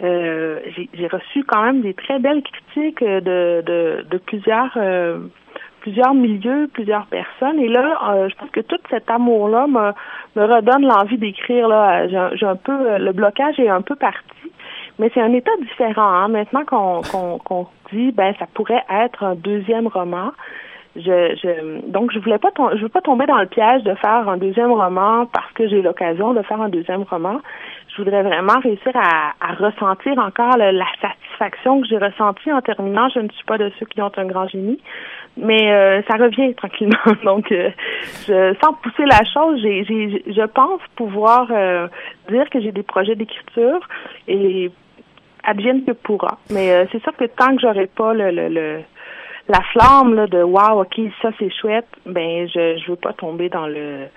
[0.01, 0.59] euh,
[0.93, 5.19] j'ai reçu quand même des très belles critiques de, de, de plusieurs euh,
[5.79, 7.59] plusieurs milieux, plusieurs personnes.
[7.59, 9.91] Et là, euh, je pense que tout cet amour-là me,
[10.35, 11.67] me redonne l'envie d'écrire.
[11.67, 14.51] Là, j'ai un peu euh, le blocage est un peu parti,
[14.97, 16.09] mais c'est un état différent.
[16.13, 16.27] Hein.
[16.29, 17.01] Maintenant qu'on
[17.39, 20.31] qu'on dit, ben ça pourrait être un deuxième roman.
[20.95, 24.37] Je, je donc je voulais pas veux pas tomber dans le piège de faire un
[24.37, 27.39] deuxième roman parce que j'ai l'occasion de faire un deuxième roman.
[27.89, 33.09] Je voudrais vraiment réussir à, à ressentir encore la satisfaction que j'ai ressentie en terminant.
[33.09, 34.79] Je ne suis pas de ceux qui ont un grand génie,
[35.37, 36.97] mais euh, ça revient tranquillement.
[37.23, 37.69] Donc, euh,
[38.27, 41.87] je, sans pousser la chose, j'ai, je pense pouvoir euh,
[42.29, 43.79] dire que j'ai des projets d'écriture
[44.27, 44.71] et
[45.43, 46.37] advienne que pourra.
[46.51, 48.81] Mais c'est sûr que tant que j'aurai pas le, le,
[49.49, 53.49] la flamme là, de wow, ok, ça c'est chouette, ben je je veux pas tomber
[53.49, 54.07] dans le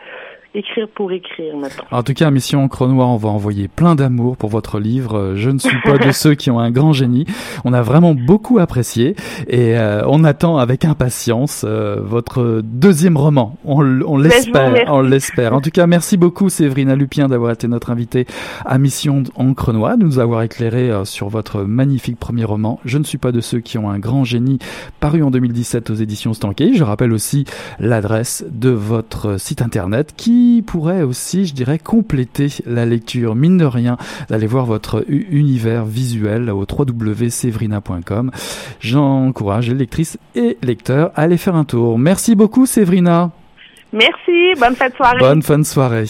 [0.54, 1.84] écrire pour écrire maintenant.
[1.90, 5.16] En tout cas, à Mission Encre Noire, on va envoyer plein d'amour pour votre livre.
[5.16, 7.26] Euh, je ne suis pas de ceux qui ont un grand génie.
[7.64, 9.16] On a vraiment beaucoup apprécié
[9.48, 13.56] et euh, on attend avec impatience euh, votre deuxième roman.
[13.64, 15.54] On, ben, l'espère, on l'espère.
[15.54, 18.26] En tout cas, merci beaucoup Séverina Lupien d'avoir été notre invitée
[18.64, 22.78] à Mission Encre Noire, de nous avoir éclairé sur votre magnifique premier roman.
[22.84, 24.58] Je ne suis pas de ceux qui ont un grand génie,
[25.00, 26.74] paru en 2017 aux éditions Stanquet.
[26.74, 27.44] Je rappelle aussi
[27.78, 33.64] l'adresse de votre site internet qui pourrait aussi, je dirais, compléter la lecture, mine de
[33.64, 33.96] rien,
[34.28, 38.30] d'aller voir votre univers visuel au www.sevrina.com.
[38.80, 41.98] J'encourage les lectrices et lecteurs à aller faire un tour.
[41.98, 43.30] Merci beaucoup, Séverina.
[43.92, 45.18] Merci, bonne fin de soirée.
[45.18, 46.06] Bonne fin de soirée.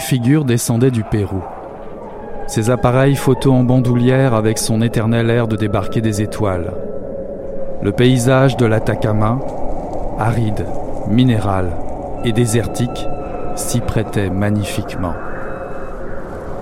[0.00, 1.42] Figure descendait du Pérou.
[2.46, 6.72] Ses appareils photo en bandoulière avec son éternel air de débarquer des étoiles.
[7.82, 9.38] Le paysage de l'Atacama,
[10.18, 10.66] aride,
[11.08, 11.70] minéral
[12.24, 13.06] et désertique,
[13.56, 15.14] s'y prêtait magnifiquement.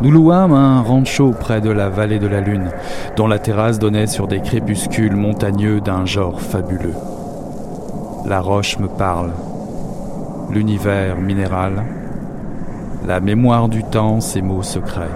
[0.00, 2.70] Nous louâmes un rancho près de la vallée de la Lune,
[3.16, 6.94] dont la terrasse donnait sur des crépuscules montagneux d'un genre fabuleux.
[8.26, 9.30] La roche me parle,
[10.50, 11.84] l'univers minéral,
[13.06, 15.10] la mémoire du temps, ses mots secrets.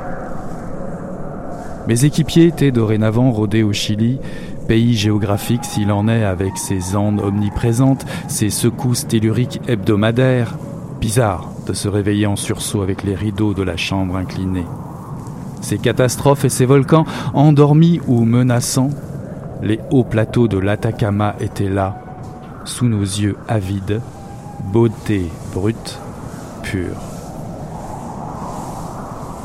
[1.87, 4.19] Mes équipiers étaient dorénavant rodés au Chili,
[4.67, 10.57] pays géographique s'il en est avec ses ondes omniprésentes, ses secousses telluriques hebdomadaires.
[11.01, 14.67] Bizarre de se réveiller en sursaut avec les rideaux de la chambre inclinés.
[15.61, 18.91] Ces catastrophes et ces volcans, endormis ou menaçants,
[19.63, 21.97] les hauts plateaux de l'Atacama étaient là,
[22.65, 24.01] sous nos yeux avides,
[24.73, 25.99] beauté brute,
[26.63, 27.16] pure.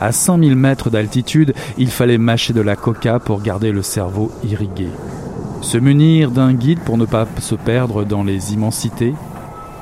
[0.02, 4.32] À 100 000 mètres d'altitude, il fallait mâcher de la coca pour garder le cerveau
[4.44, 4.88] irrigué.
[5.62, 9.14] Se munir d'un guide pour ne pas se perdre dans les immensités,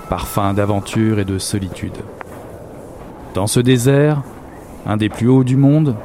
[0.10, 1.96] parfum d'aventure et de solitude.
[3.34, 4.22] Dans ce désert,
[4.86, 5.96] un des plus hauts du monde,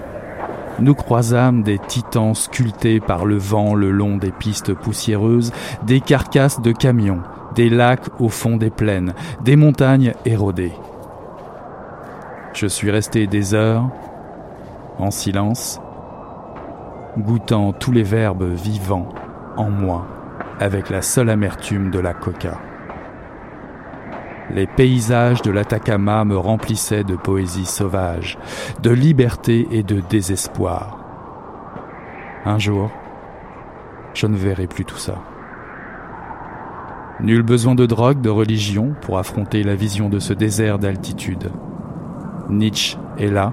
[0.79, 5.51] nous croisâmes des titans sculptés par le vent le long des pistes poussiéreuses,
[5.87, 7.23] des carcasses de camions,
[7.57, 9.13] des lacs au fond des plaines,
[9.43, 10.73] des montagnes érodées.
[12.55, 13.91] Je suis resté des heures,
[15.01, 15.81] en silence,
[17.19, 19.09] goûtant tous les verbes vivants
[19.57, 20.07] en moi,
[20.61, 22.59] avec la seule amertume de la coca.
[24.51, 28.39] Les paysages de l'Atacama me remplissaient de poésie sauvage,
[28.81, 30.99] de liberté et de désespoir.
[32.45, 32.89] Un jour,
[34.15, 35.17] je ne verrai plus tout ça.
[37.19, 41.51] Nul besoin de drogue, de religion pour affronter la vision de ce désert d'altitude.
[42.51, 43.53] Nietzsche est là,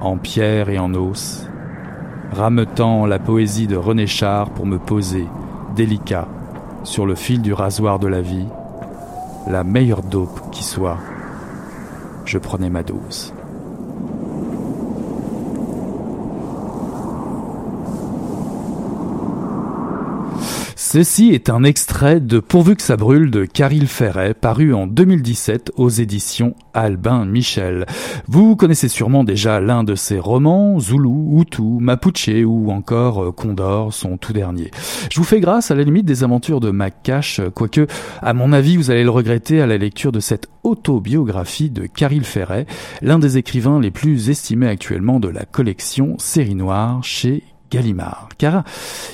[0.00, 1.46] en pierre et en os,
[2.32, 5.26] rameutant la poésie de René Char pour me poser,
[5.74, 6.28] délicat,
[6.84, 8.46] sur le fil du rasoir de la vie,
[9.46, 10.98] la meilleure dope qui soit.
[12.24, 13.34] Je prenais ma dose.
[20.92, 25.70] Ceci est un extrait de Pourvu que ça brûle de Caril Ferret, paru en 2017
[25.76, 27.86] aux éditions Albin Michel.
[28.26, 33.94] Vous connaissez sûrement déjà l'un de ses romans, Zulu, Hutu, Mapuche ou encore euh, Condor,
[33.94, 34.72] son tout dernier.
[35.12, 37.86] Je vous fais grâce à la limite des aventures de Macache, quoique,
[38.20, 42.24] à mon avis, vous allez le regretter à la lecture de cette autobiographie de Caril
[42.24, 42.66] Ferret,
[43.00, 48.64] l'un des écrivains les plus estimés actuellement de la collection Série Noire chez Gallimard, car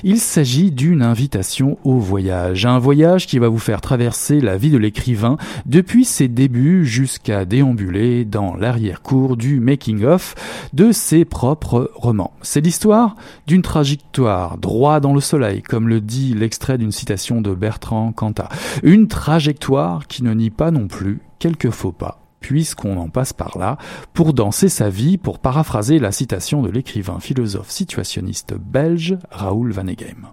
[0.03, 4.71] il s'agit d'une invitation au voyage, un voyage qui va vous faire traverser la vie
[4.71, 5.37] de l'écrivain
[5.67, 10.35] depuis ses débuts jusqu'à déambuler dans l'arrière-cour du making-of
[10.73, 12.33] de ses propres romans.
[12.43, 17.55] C'est l'histoire d'une trajectoire droit dans le soleil, comme le dit l'extrait d'une citation de
[17.55, 18.49] Bertrand Cantat.
[18.83, 23.59] Une trajectoire qui ne nie pas non plus quelques faux pas puisqu'on en passe par
[23.59, 23.77] là,
[24.15, 30.29] pour danser sa vie, pour paraphraser la citation de l'écrivain philosophe situationniste belge Raoul Vaneigem.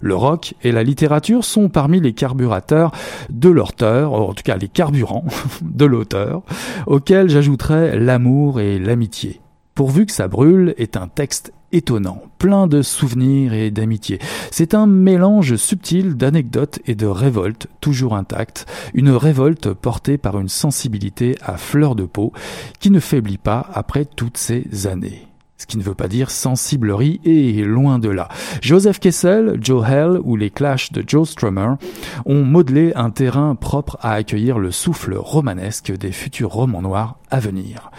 [0.00, 2.92] Le rock et la littérature sont parmi les carburateurs
[3.28, 5.24] de l'auteur, en tout cas les carburants
[5.62, 6.42] de l'auteur,
[6.86, 9.40] auxquels j'ajouterais l'amour et l'amitié.
[9.74, 14.18] Pourvu que ça brûle est un texte étonnant, plein de souvenirs et d'amitié.
[14.50, 20.48] C'est un mélange subtil d'anecdotes et de révoltes toujours intactes, une révolte portée par une
[20.48, 22.32] sensibilité à fleur de peau
[22.78, 25.28] qui ne faiblit pas après toutes ces années.
[25.62, 28.28] Ce qui ne veut pas dire sensiblerie et loin de là.
[28.62, 31.74] Joseph Kessel, Joe Hell ou les Clash de Joe Strummer
[32.26, 37.38] ont modelé un terrain propre à accueillir le souffle romanesque des futurs romans noirs à
[37.38, 37.92] venir.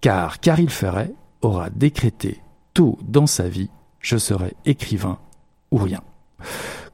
[0.00, 2.40] Car Caril Ferret aura décrété
[2.74, 3.70] tôt dans sa vie,
[4.00, 5.18] je serai écrivain
[5.70, 6.02] ou rien.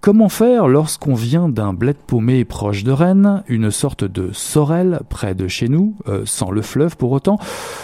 [0.01, 5.35] Comment faire lorsqu'on vient d'un bled paumé proche de Rennes, une sorte de Sorel près
[5.35, 7.39] de chez nous, euh, sans le fleuve pour autant,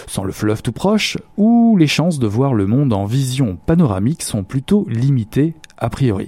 [0.07, 4.23] sans le fleuve tout proche, où les chances de voir le monde en vision panoramique
[4.23, 6.25] sont plutôt limitées a priori?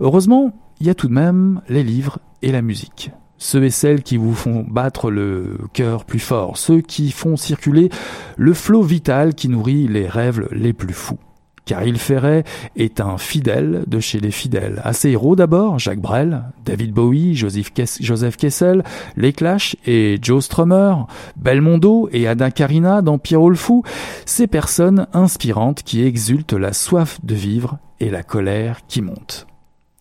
[0.00, 3.12] Heureusement, il y a tout de même les livres et la musique
[3.44, 7.90] ceux et celles qui vous font battre le cœur plus fort, ceux qui font circuler
[8.38, 11.18] le flot vital qui nourrit les rêves les plus fous.
[11.66, 12.44] Caril Ferret
[12.76, 14.80] est un fidèle de chez les fidèles.
[14.82, 18.82] À ses héros d'abord, Jacques Brel, David Bowie, Joseph Kessel,
[19.16, 20.94] Les Clash et Joe Strummer,
[21.36, 23.82] Belmondo et Ada Karina dans Pierrot le Fou,
[24.24, 29.46] ces personnes inspirantes qui exultent la soif de vivre et la colère qui monte.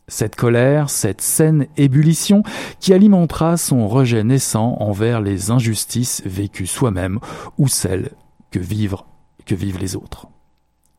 [0.07, 2.43] Cette colère, cette saine ébullition
[2.79, 7.19] qui alimentera son rejet naissant envers les injustices vécues soi-même
[7.57, 8.11] ou celles
[8.51, 8.97] que vivent,
[9.45, 10.27] que vivent les autres.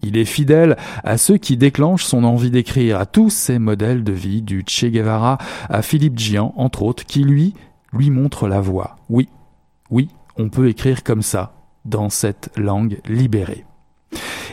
[0.02, 4.12] Il est fidèle à ceux qui déclenchent son envie d'écrire, à tous ces modèles de
[4.12, 5.38] vie, du Che Guevara
[5.68, 7.55] à Philippe Gian, entre autres, qui lui,
[7.92, 8.96] lui montrent la voie.
[9.09, 9.28] Oui,
[9.90, 13.64] oui, on peut écrire comme ça, dans cette langue libérée.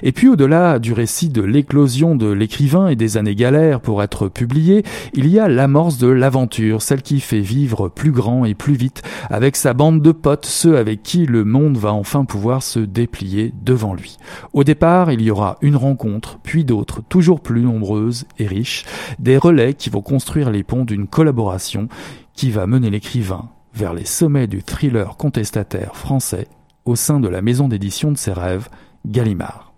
[0.03, 4.27] Et puis au-delà du récit de l'éclosion de l'écrivain et des années galères pour être
[4.27, 4.83] publié,
[5.13, 9.01] il y a l'amorce de l'aventure, celle qui fait vivre plus grand et plus vite
[9.29, 13.53] avec sa bande de potes, ceux avec qui le monde va enfin pouvoir se déplier
[13.63, 14.17] devant lui.
[14.53, 18.85] Au départ, il y aura une rencontre, puis d'autres, toujours plus nombreuses et riches,
[19.19, 21.87] des relais qui vont construire les ponts d'une collaboration
[22.33, 26.47] qui va mener l'écrivain vers les sommets du thriller contestataire français
[26.85, 28.69] au sein de la maison d'édition de ses rêves,
[29.05, 29.70] Gallimard.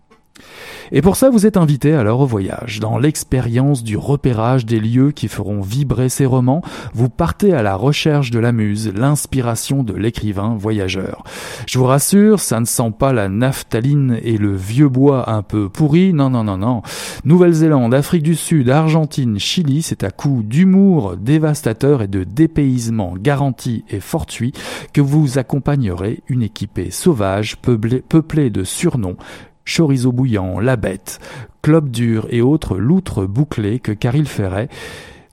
[0.92, 2.80] Et pour ça, vous êtes invité alors au voyage.
[2.80, 6.62] Dans l'expérience du repérage des lieux qui feront vibrer ces romans,
[6.94, 11.24] vous partez à la recherche de la muse, l'inspiration de l'écrivain voyageur.
[11.68, 15.70] Je vous rassure, ça ne sent pas la naphtaline et le vieux bois un peu
[15.70, 16.82] pourri, non, non, non, non.
[17.26, 23.86] Nouvelle-Zélande, Afrique du Sud, Argentine, Chili, c'est à coup d'humour dévastateur et de dépaysement garanti
[23.90, 24.54] et fortuit
[24.94, 29.18] que vous accompagnerez une équipée sauvage peuplée de surnoms
[29.66, 31.20] chorizo bouillant, la bête,
[31.62, 34.70] clope dur et autres loutres bouclées que Caril Ferret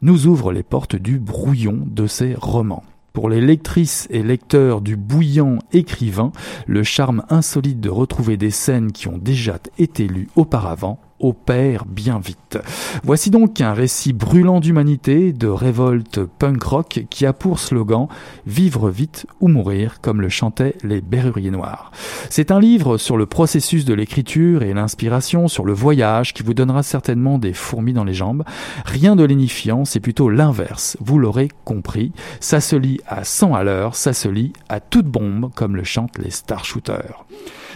[0.02, 2.84] nous ouvre les portes du brouillon de ses romans.
[3.12, 6.30] Pour les lectrices et lecteurs du bouillant écrivain,
[6.66, 12.18] le charme insolite de retrouver des scènes qui ont déjà été lues auparavant opère bien
[12.18, 12.58] vite.
[13.04, 18.08] Voici donc un récit brûlant d'humanité, de révolte punk rock qui a pour slogan
[18.46, 21.92] Vivre vite ou mourir, comme le chantaient les Berruriers Noirs.
[22.30, 26.54] C'est un livre sur le processus de l'écriture et l'inspiration, sur le voyage qui vous
[26.54, 28.44] donnera certainement des fourmis dans les jambes.
[28.84, 30.96] Rien de lénifiant, c'est plutôt l'inverse.
[31.00, 32.12] Vous l'aurez compris.
[32.40, 35.84] Ça se lit à 100 à l'heure, ça se lit à toute bombe, comme le
[35.84, 37.24] chantent les Star Shooters.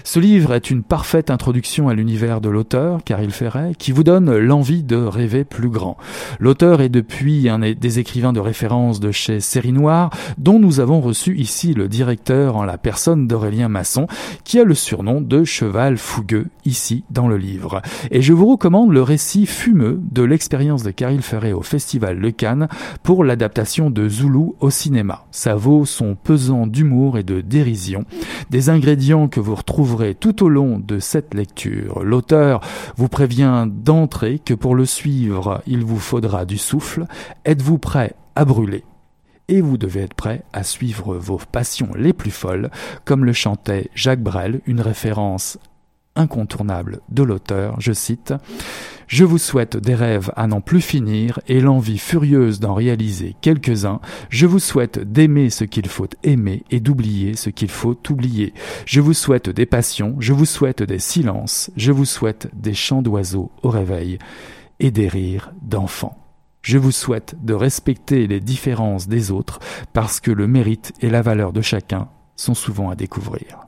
[0.07, 4.37] Ce livre est une parfaite introduction à l'univers de l'auteur, Caril Ferret, qui vous donne
[4.37, 5.97] l'envie de rêver plus grand.
[6.39, 11.01] L'auteur est depuis un des écrivains de référence de chez Série Noire, dont nous avons
[11.01, 14.07] reçu ici le directeur en la personne d'Aurélien Masson,
[14.45, 17.81] qui a le surnom de Cheval Fougueux ici dans le livre.
[18.11, 22.31] Et je vous recommande le récit fumeux de l'expérience de Caril Ferret au Festival Le
[22.31, 22.69] Cannes
[23.03, 25.25] pour l'adaptation de Zulu au cinéma.
[25.31, 28.05] Ça vaut son pesant d'humour et de dérision,
[28.51, 32.03] des ingrédients que vous retrouverez tout au long de cette lecture.
[32.03, 32.61] L'auteur
[32.97, 37.07] vous prévient d'entrée que pour le suivre, il vous faudra du souffle.
[37.45, 38.85] Êtes-vous prêt à brûler?
[39.49, 42.71] Et vous devez être prêt à suivre vos passions les plus folles,
[43.05, 45.59] comme le chantait Jacques Brel, une référence
[46.17, 48.35] incontournable de l'auteur, je cite,
[49.07, 54.01] Je vous souhaite des rêves à n'en plus finir et l'envie furieuse d'en réaliser quelques-uns.
[54.31, 58.55] Je vous souhaite d'aimer ce qu'il faut aimer et d'oublier ce qu'il faut oublier.
[58.87, 63.03] Je vous souhaite des passions, je vous souhaite des silences, je vous souhaite des chants
[63.03, 64.19] d'oiseaux au réveil
[64.81, 66.19] et des rires d'enfants.
[66.63, 69.59] Je vous souhaite de respecter les différences des autres
[69.93, 73.67] parce que le mérite et la valeur de chacun sont souvent à découvrir.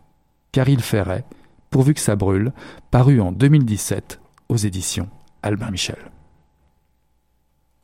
[0.51, 1.24] Car il ferait
[1.68, 2.53] pourvu que ça brûle,
[2.91, 4.18] paru en 2017
[4.49, 5.11] aux éditions
[5.47, 5.97] Albin Michel.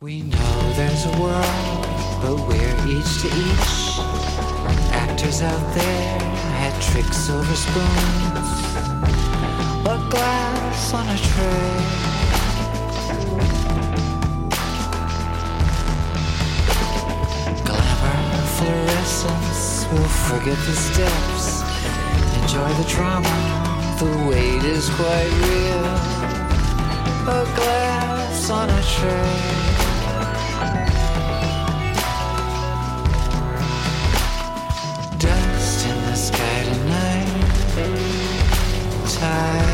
[0.01, 1.85] We know there's a world,
[2.21, 3.73] but we're each to each.
[4.91, 6.19] Actors out there
[6.59, 8.49] had tricks over spoons,
[9.81, 11.75] but glass on a tray.
[17.63, 18.21] Glamour,
[18.57, 21.61] fluorescence, we'll forget the steps,
[22.41, 23.63] enjoy the drama
[23.99, 26.22] the weight is quite real.
[27.25, 29.39] A glass on a tray.
[35.19, 37.43] Dust in the sky tonight.
[39.07, 39.72] Tide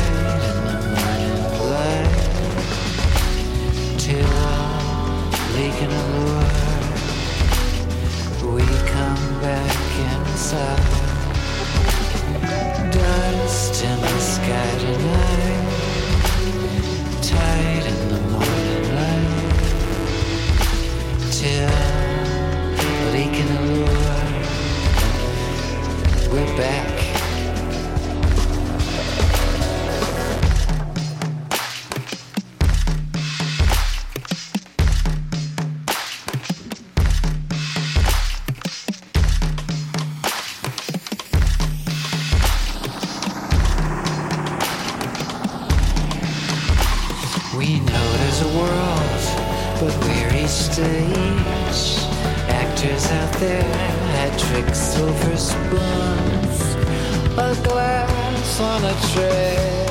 [57.40, 59.86] a glass on a tray.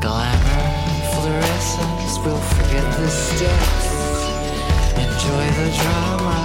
[0.00, 0.68] Glamour,
[1.12, 3.88] fluorescence, we'll forget the steps.
[5.04, 6.40] Enjoy the drama,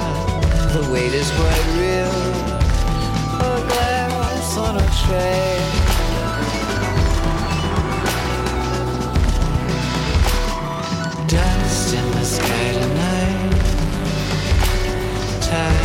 [0.73, 2.17] the wait is quite real.
[3.39, 5.53] A glass on a tray.
[11.27, 13.53] Dust in the sky tonight,
[15.41, 15.84] tied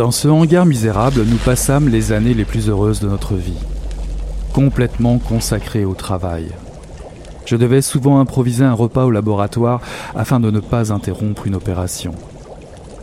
[0.00, 3.58] Dans ce hangar misérable, nous passâmes les années les plus heureuses de notre vie,
[4.54, 6.46] complètement consacrées au travail.
[7.44, 9.82] Je devais souvent improviser un repas au laboratoire
[10.16, 12.14] afin de ne pas interrompre une opération.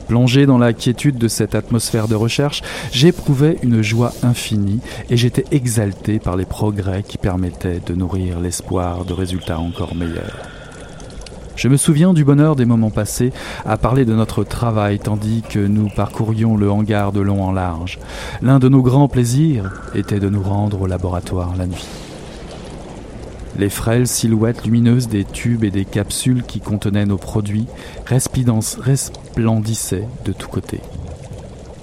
[0.08, 4.80] Plongé dans la quiétude de cette atmosphère de recherche, j'éprouvais une joie infinie
[5.12, 10.57] et j'étais exalté par les progrès qui permettaient de nourrir l'espoir de résultats encore meilleurs.
[11.58, 13.34] Je me souviens du bonheur des moments passés
[13.66, 17.98] à parler de notre travail tandis que nous parcourions le hangar de long en large.
[18.44, 21.88] L'un de nos grands plaisirs était de nous rendre au laboratoire la nuit.
[23.58, 27.66] Les frêles silhouettes lumineuses des tubes et des capsules qui contenaient nos produits
[28.06, 30.82] resplendissaient de tous côtés.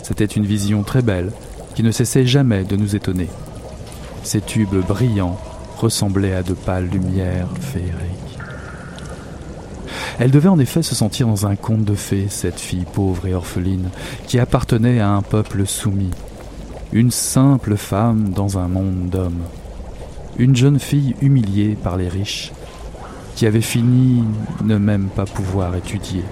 [0.05, 1.33] C'était une vision très belle
[1.75, 3.29] qui ne cessait jamais de nous étonner.
[4.23, 5.37] Ces tubes brillants
[5.79, 8.24] ressemblaient à de pâles lumières féeriques.
[10.19, 13.35] Elle devait en effet se sentir dans un conte de fées, cette fille pauvre et
[13.35, 13.89] orpheline,
[14.27, 16.13] qui appartenait à un peuple soumis.
[16.93, 19.43] Une simple femme dans un monde d'hommes.
[20.39, 22.53] Une jeune fille humiliée par les riches,
[23.35, 24.23] qui avait fini
[24.63, 26.23] ne même pas pouvoir étudier.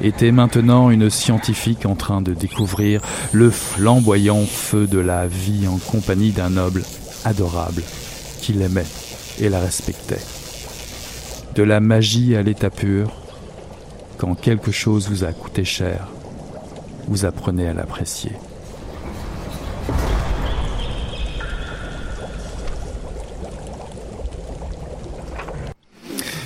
[0.00, 5.76] Était maintenant une scientifique en train de découvrir le flamboyant feu de la vie en
[5.76, 6.84] compagnie d'un noble
[7.24, 7.82] adorable
[8.40, 8.86] qui l'aimait
[9.40, 10.37] et la respectait
[11.54, 13.12] de la magie à l'état pur,
[14.16, 16.08] quand quelque chose vous a coûté cher,
[17.06, 18.32] vous apprenez à l'apprécier.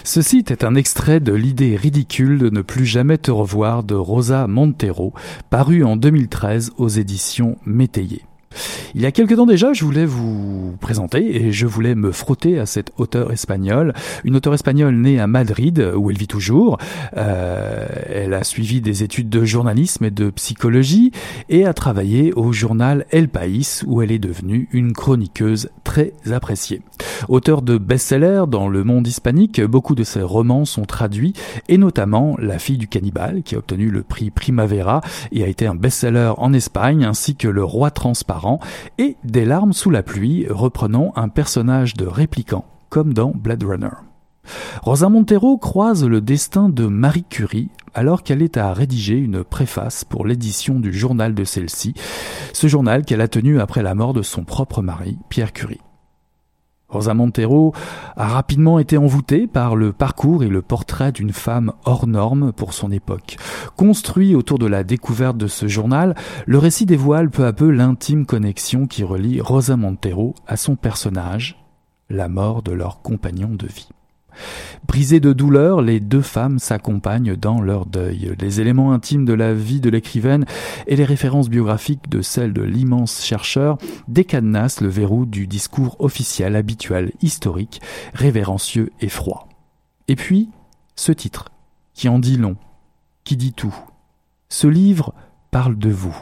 [0.05, 4.47] Ceci était un extrait de l'idée ridicule de ne plus jamais te revoir de Rosa
[4.47, 5.15] Montero,
[5.49, 8.23] paru en 2013 aux éditions Métayer.
[8.95, 12.59] Il y a quelque temps déjà, je voulais vous présenter et je voulais me frotter
[12.59, 13.95] à cette auteure espagnole,
[14.25, 16.79] une auteure espagnole née à Madrid où elle vit toujours.
[17.17, 21.13] Euh, elle a suivi des études de journalisme et de psychologie
[21.49, 26.83] et a travaillé au journal El País où elle est devenue une chroniqueuse très appréciée.
[27.29, 31.35] Auteur de best-sellers dans le monde hispanique, beaucoup de ses romans sont traduits
[31.69, 35.01] et notamment La fille du cannibale qui a obtenu le prix Primavera
[35.31, 38.42] et a été un best-seller en Espagne ainsi que Le roi transparent
[38.99, 43.91] et Des larmes sous la pluie, reprenant un personnage de répliquant, comme dans Blade Runner.
[44.83, 50.05] Rosa Montero croise le destin de Marie Curie alors qu'elle est à rédiger une préface
[50.05, 51.95] pour l'édition du journal de celle-ci,
[52.53, 55.81] ce journal qu'elle a tenu après la mort de son propre mari, Pierre Curie.
[56.93, 57.73] Rosa Montero
[58.17, 62.75] a rapidement été envoûtée par le parcours et le portrait d'une femme hors norme pour
[62.75, 63.37] son époque.
[63.77, 66.15] Construit autour de la découverte de ce journal,
[66.47, 71.57] le récit dévoile peu à peu l'intime connexion qui relie Rosa Montero à son personnage,
[72.11, 73.89] la mort de leur compagnon de vie.
[74.87, 78.35] Brisées de douleur, les deux femmes s'accompagnent dans leur deuil.
[78.39, 80.45] Les éléments intimes de la vie de l'écrivaine
[80.87, 83.79] et les références biographiques de celles de l'immense chercheur
[84.09, 87.81] décadenassent le verrou du discours officiel habituel, historique,
[88.15, 89.49] révérencieux et froid.
[90.09, 90.51] Et puis,
[90.97, 91.51] ce titre,
[91.95, 92.57] qui en dit long,
[93.25, 93.75] qui dit tout.
[94.49, 95.15] Ce livre
[95.51, 96.17] parle de vous.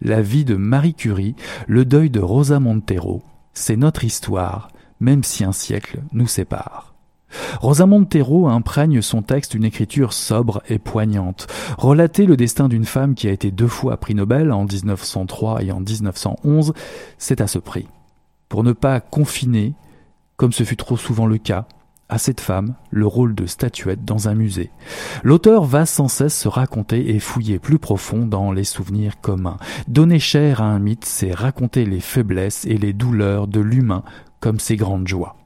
[0.00, 1.34] La vie de Marie Curie,
[1.66, 3.22] le deuil de Rosa Montero,
[3.52, 4.70] c'est notre histoire,
[5.00, 6.89] même si un siècle nous sépare.
[7.60, 11.46] Rosa Montero imprègne son texte une écriture sobre et poignante.
[11.78, 15.72] Relater le destin d'une femme qui a été deux fois prix Nobel en 1903 et
[15.72, 16.72] en 1911,
[17.18, 17.86] c'est à ce prix.
[18.48, 19.74] Pour ne pas confiner,
[20.36, 21.66] comme ce fut trop souvent le cas,
[22.10, 24.70] à cette femme le rôle de statuette dans un musée.
[25.22, 29.58] L'auteur va sans cesse se raconter et fouiller plus profond dans les souvenirs communs.
[29.88, 34.02] Donner chair à un mythe, c'est raconter les faiblesses et les douleurs de l'humain
[34.40, 35.36] comme ses grandes joies.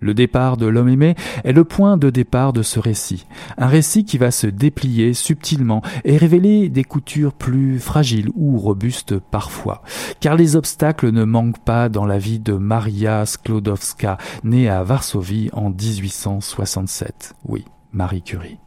[0.00, 3.26] Le départ de l'homme aimé est le point de départ de ce récit.
[3.58, 9.18] Un récit qui va se déplier subtilement et révéler des coutures plus fragiles ou robustes
[9.18, 9.82] parfois.
[10.20, 15.50] Car les obstacles ne manquent pas dans la vie de Maria Sklodowska, née à Varsovie
[15.52, 17.34] en 1867.
[17.44, 18.58] Oui, Marie Curie.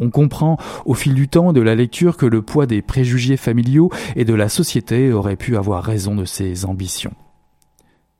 [0.00, 3.90] On comprend au fil du temps de la lecture que le poids des préjugés familiaux
[4.16, 7.12] et de la société aurait pu avoir raison de ses ambitions.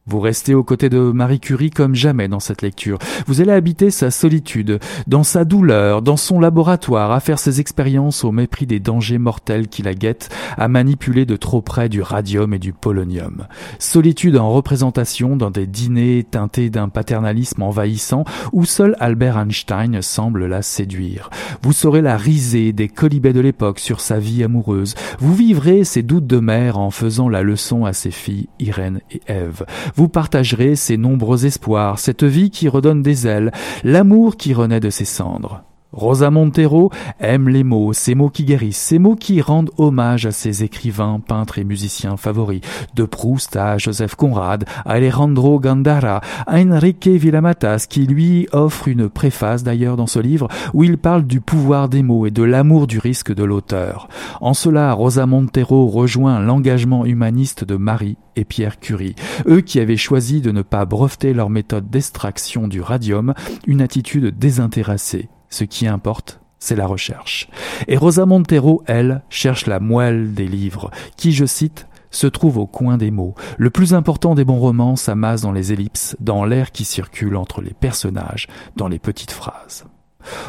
[0.04, 2.98] Vous restez aux côtés de Marie Curie comme jamais dans cette lecture.
[3.28, 8.24] Vous allez habiter sa solitude, dans sa douleur, dans son laboratoire, à faire ses expériences
[8.24, 10.28] au mépris des dangers mortels qui la guettent,
[10.58, 13.46] à manipuler de trop près du radium et du polonium.
[13.78, 20.46] Solitude en représentation dans des dîners teintés d'un paternalisme envahissant où seul Albert Einstein semble
[20.46, 21.30] la séduire.
[21.62, 24.96] Vous saurez la risée des colibets de l'époque sur sa vie amoureuse.
[25.20, 29.20] Vous vivrez ses doutes de mère en faisant la leçon à ses filles Irène et
[29.28, 29.64] Ève
[29.94, 33.52] vous partagerez ces nombreux espoirs, cette vie qui redonne des ailes,
[33.84, 35.62] l'amour qui renaît de ses cendres.
[35.92, 36.90] Rosa Montero
[37.20, 41.20] aime les mots, ces mots qui guérissent, ces mots qui rendent hommage à ses écrivains,
[41.20, 42.62] peintres et musiciens favoris,
[42.94, 49.10] de Proust à Joseph Conrad, à Alejandro Gandara, à Enrique Villamatas, qui lui offre une
[49.10, 52.86] préface d'ailleurs dans ce livre où il parle du pouvoir des mots et de l'amour
[52.86, 54.08] du risque de l'auteur.
[54.40, 59.14] En cela, Rosa Montero rejoint l'engagement humaniste de Marie et Pierre Curie,
[59.46, 63.34] eux qui avaient choisi de ne pas breveter leur méthode d'extraction du radium,
[63.66, 67.48] une attitude désintéressée ce qui importe, c'est la recherche.
[67.88, 72.66] Et Rosa Montero, elle, cherche la moelle des livres, qui, je cite, se trouve au
[72.66, 73.34] coin des mots.
[73.58, 77.62] Le plus important des bons romans s'amasse dans les ellipses, dans l'air qui circule entre
[77.62, 79.84] les personnages, dans les petites phrases.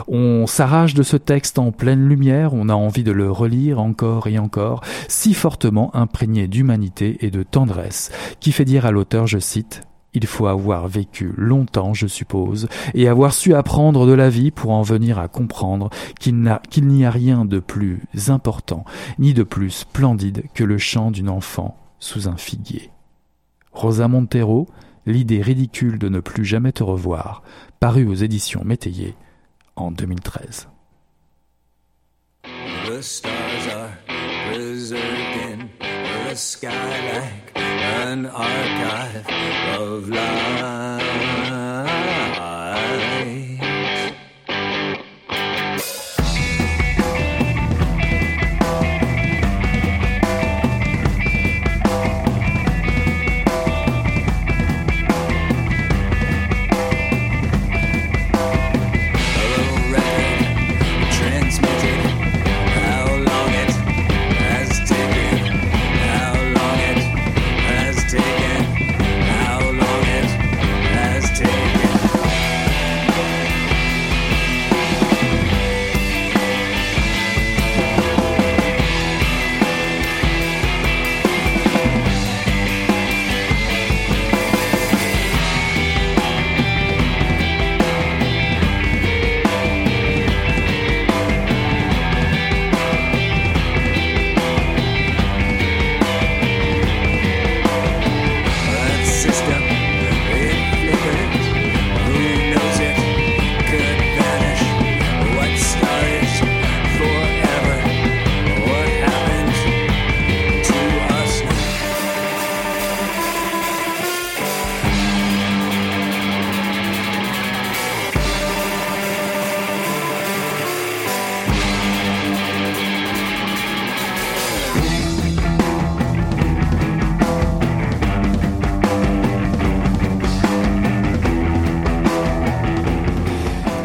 [0.08, 4.28] On s'arrache de ce texte en pleine lumière, on a envie de le relire encore
[4.28, 9.40] et encore, si fortement imprégné d'humanité et de tendresse, qui fait dire à l'auteur, je
[9.40, 9.82] cite,
[10.14, 14.72] il faut avoir vécu longtemps, je suppose, et avoir su apprendre de la vie pour
[14.72, 15.90] en venir à comprendre
[16.20, 18.86] qu'il n'y a rien de plus important,
[19.20, 22.92] ni de plus splendide que le chant d'une enfant sous un figuier.
[23.72, 24.68] Rosa Montero,
[25.06, 27.44] L'idée ridicule de ne plus jamais te revoir,
[27.82, 29.16] paru aux éditions Métayer
[29.76, 30.70] en 2013.
[37.94, 39.26] An archive
[39.80, 41.04] of life.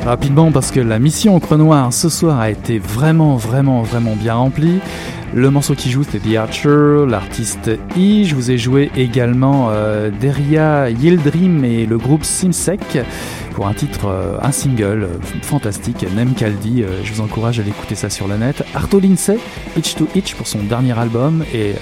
[0.08, 4.16] Rapidement parce que la mission au creux noir ce soir a été vraiment vraiment vraiment
[4.16, 4.80] bien remplie.
[5.34, 8.24] Le morceau qui joue c'est The Archer, l'artiste I.
[8.24, 12.80] Je vous ai joué également euh, Deria Yildrim et le groupe Simsec
[13.52, 16.84] pour un titre, euh, un single euh, fantastique, Nem Kaldi.
[17.04, 18.64] je vous encourage à l'écouter ça sur le net.
[18.74, 19.38] Arto Lindsay,
[19.76, 21.74] Itch to Itch pour son dernier album et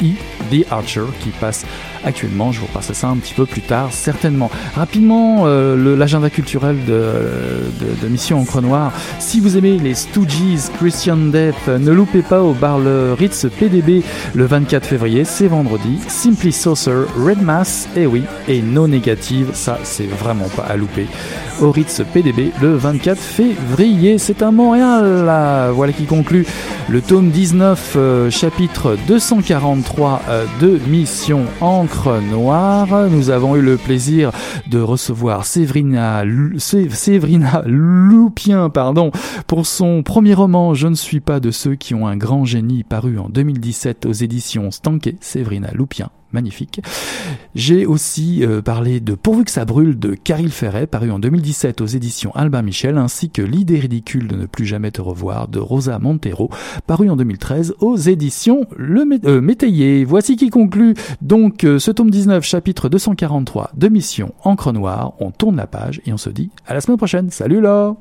[0.00, 0.14] E,
[0.52, 1.66] The Archer, qui passe
[2.04, 2.52] actuellement.
[2.52, 4.50] Je vous repasse ça un petit peu plus tard, certainement.
[4.74, 8.92] Rapidement, euh, l'agenda culturel de, Mission Encre Noire.
[9.20, 14.02] Si vous aimez les Stooges, Christian Death, ne loupez pas au bar le Ritz PDB
[14.34, 15.98] le 24 février, c'est vendredi.
[16.08, 21.06] Simply Saucer, Red Mass, et oui, et No Negative, ça c'est vraiment pas à louper.
[21.60, 25.24] Au Ritz PDB le 24 février, c'est à Montréal.
[25.24, 25.70] Là.
[25.70, 26.46] Voilà qui conclut
[26.88, 31.91] le tome 19, euh, chapitre 243 euh, de Mission Encre
[32.30, 33.08] Noire.
[33.10, 34.32] Nous avons eu le plaisir
[34.68, 36.24] de recevoir Séverina,
[36.58, 39.10] Séverina Loupien pardon,
[39.46, 42.82] pour son premier roman Je ne suis pas de ceux qui ont un grand génie
[42.82, 45.16] paru en 2017 aux éditions Stanké.
[45.20, 46.80] Séverina Loupien magnifique.
[47.54, 51.80] J'ai aussi euh, parlé de Pourvu que ça brûle de Caril Ferret, paru en 2017
[51.80, 55.58] aux éditions Albin Michel, ainsi que L'idée ridicule de ne plus jamais te revoir de
[55.58, 56.50] Rosa Montero,
[56.86, 60.04] paru en 2013 aux éditions Le euh, Métayer.
[60.04, 65.14] Voici qui conclut donc euh, ce tome 19, chapitre 243 de Mission Encre Noire.
[65.20, 67.30] On tourne la page et on se dit à la semaine prochaine.
[67.30, 67.96] Salut là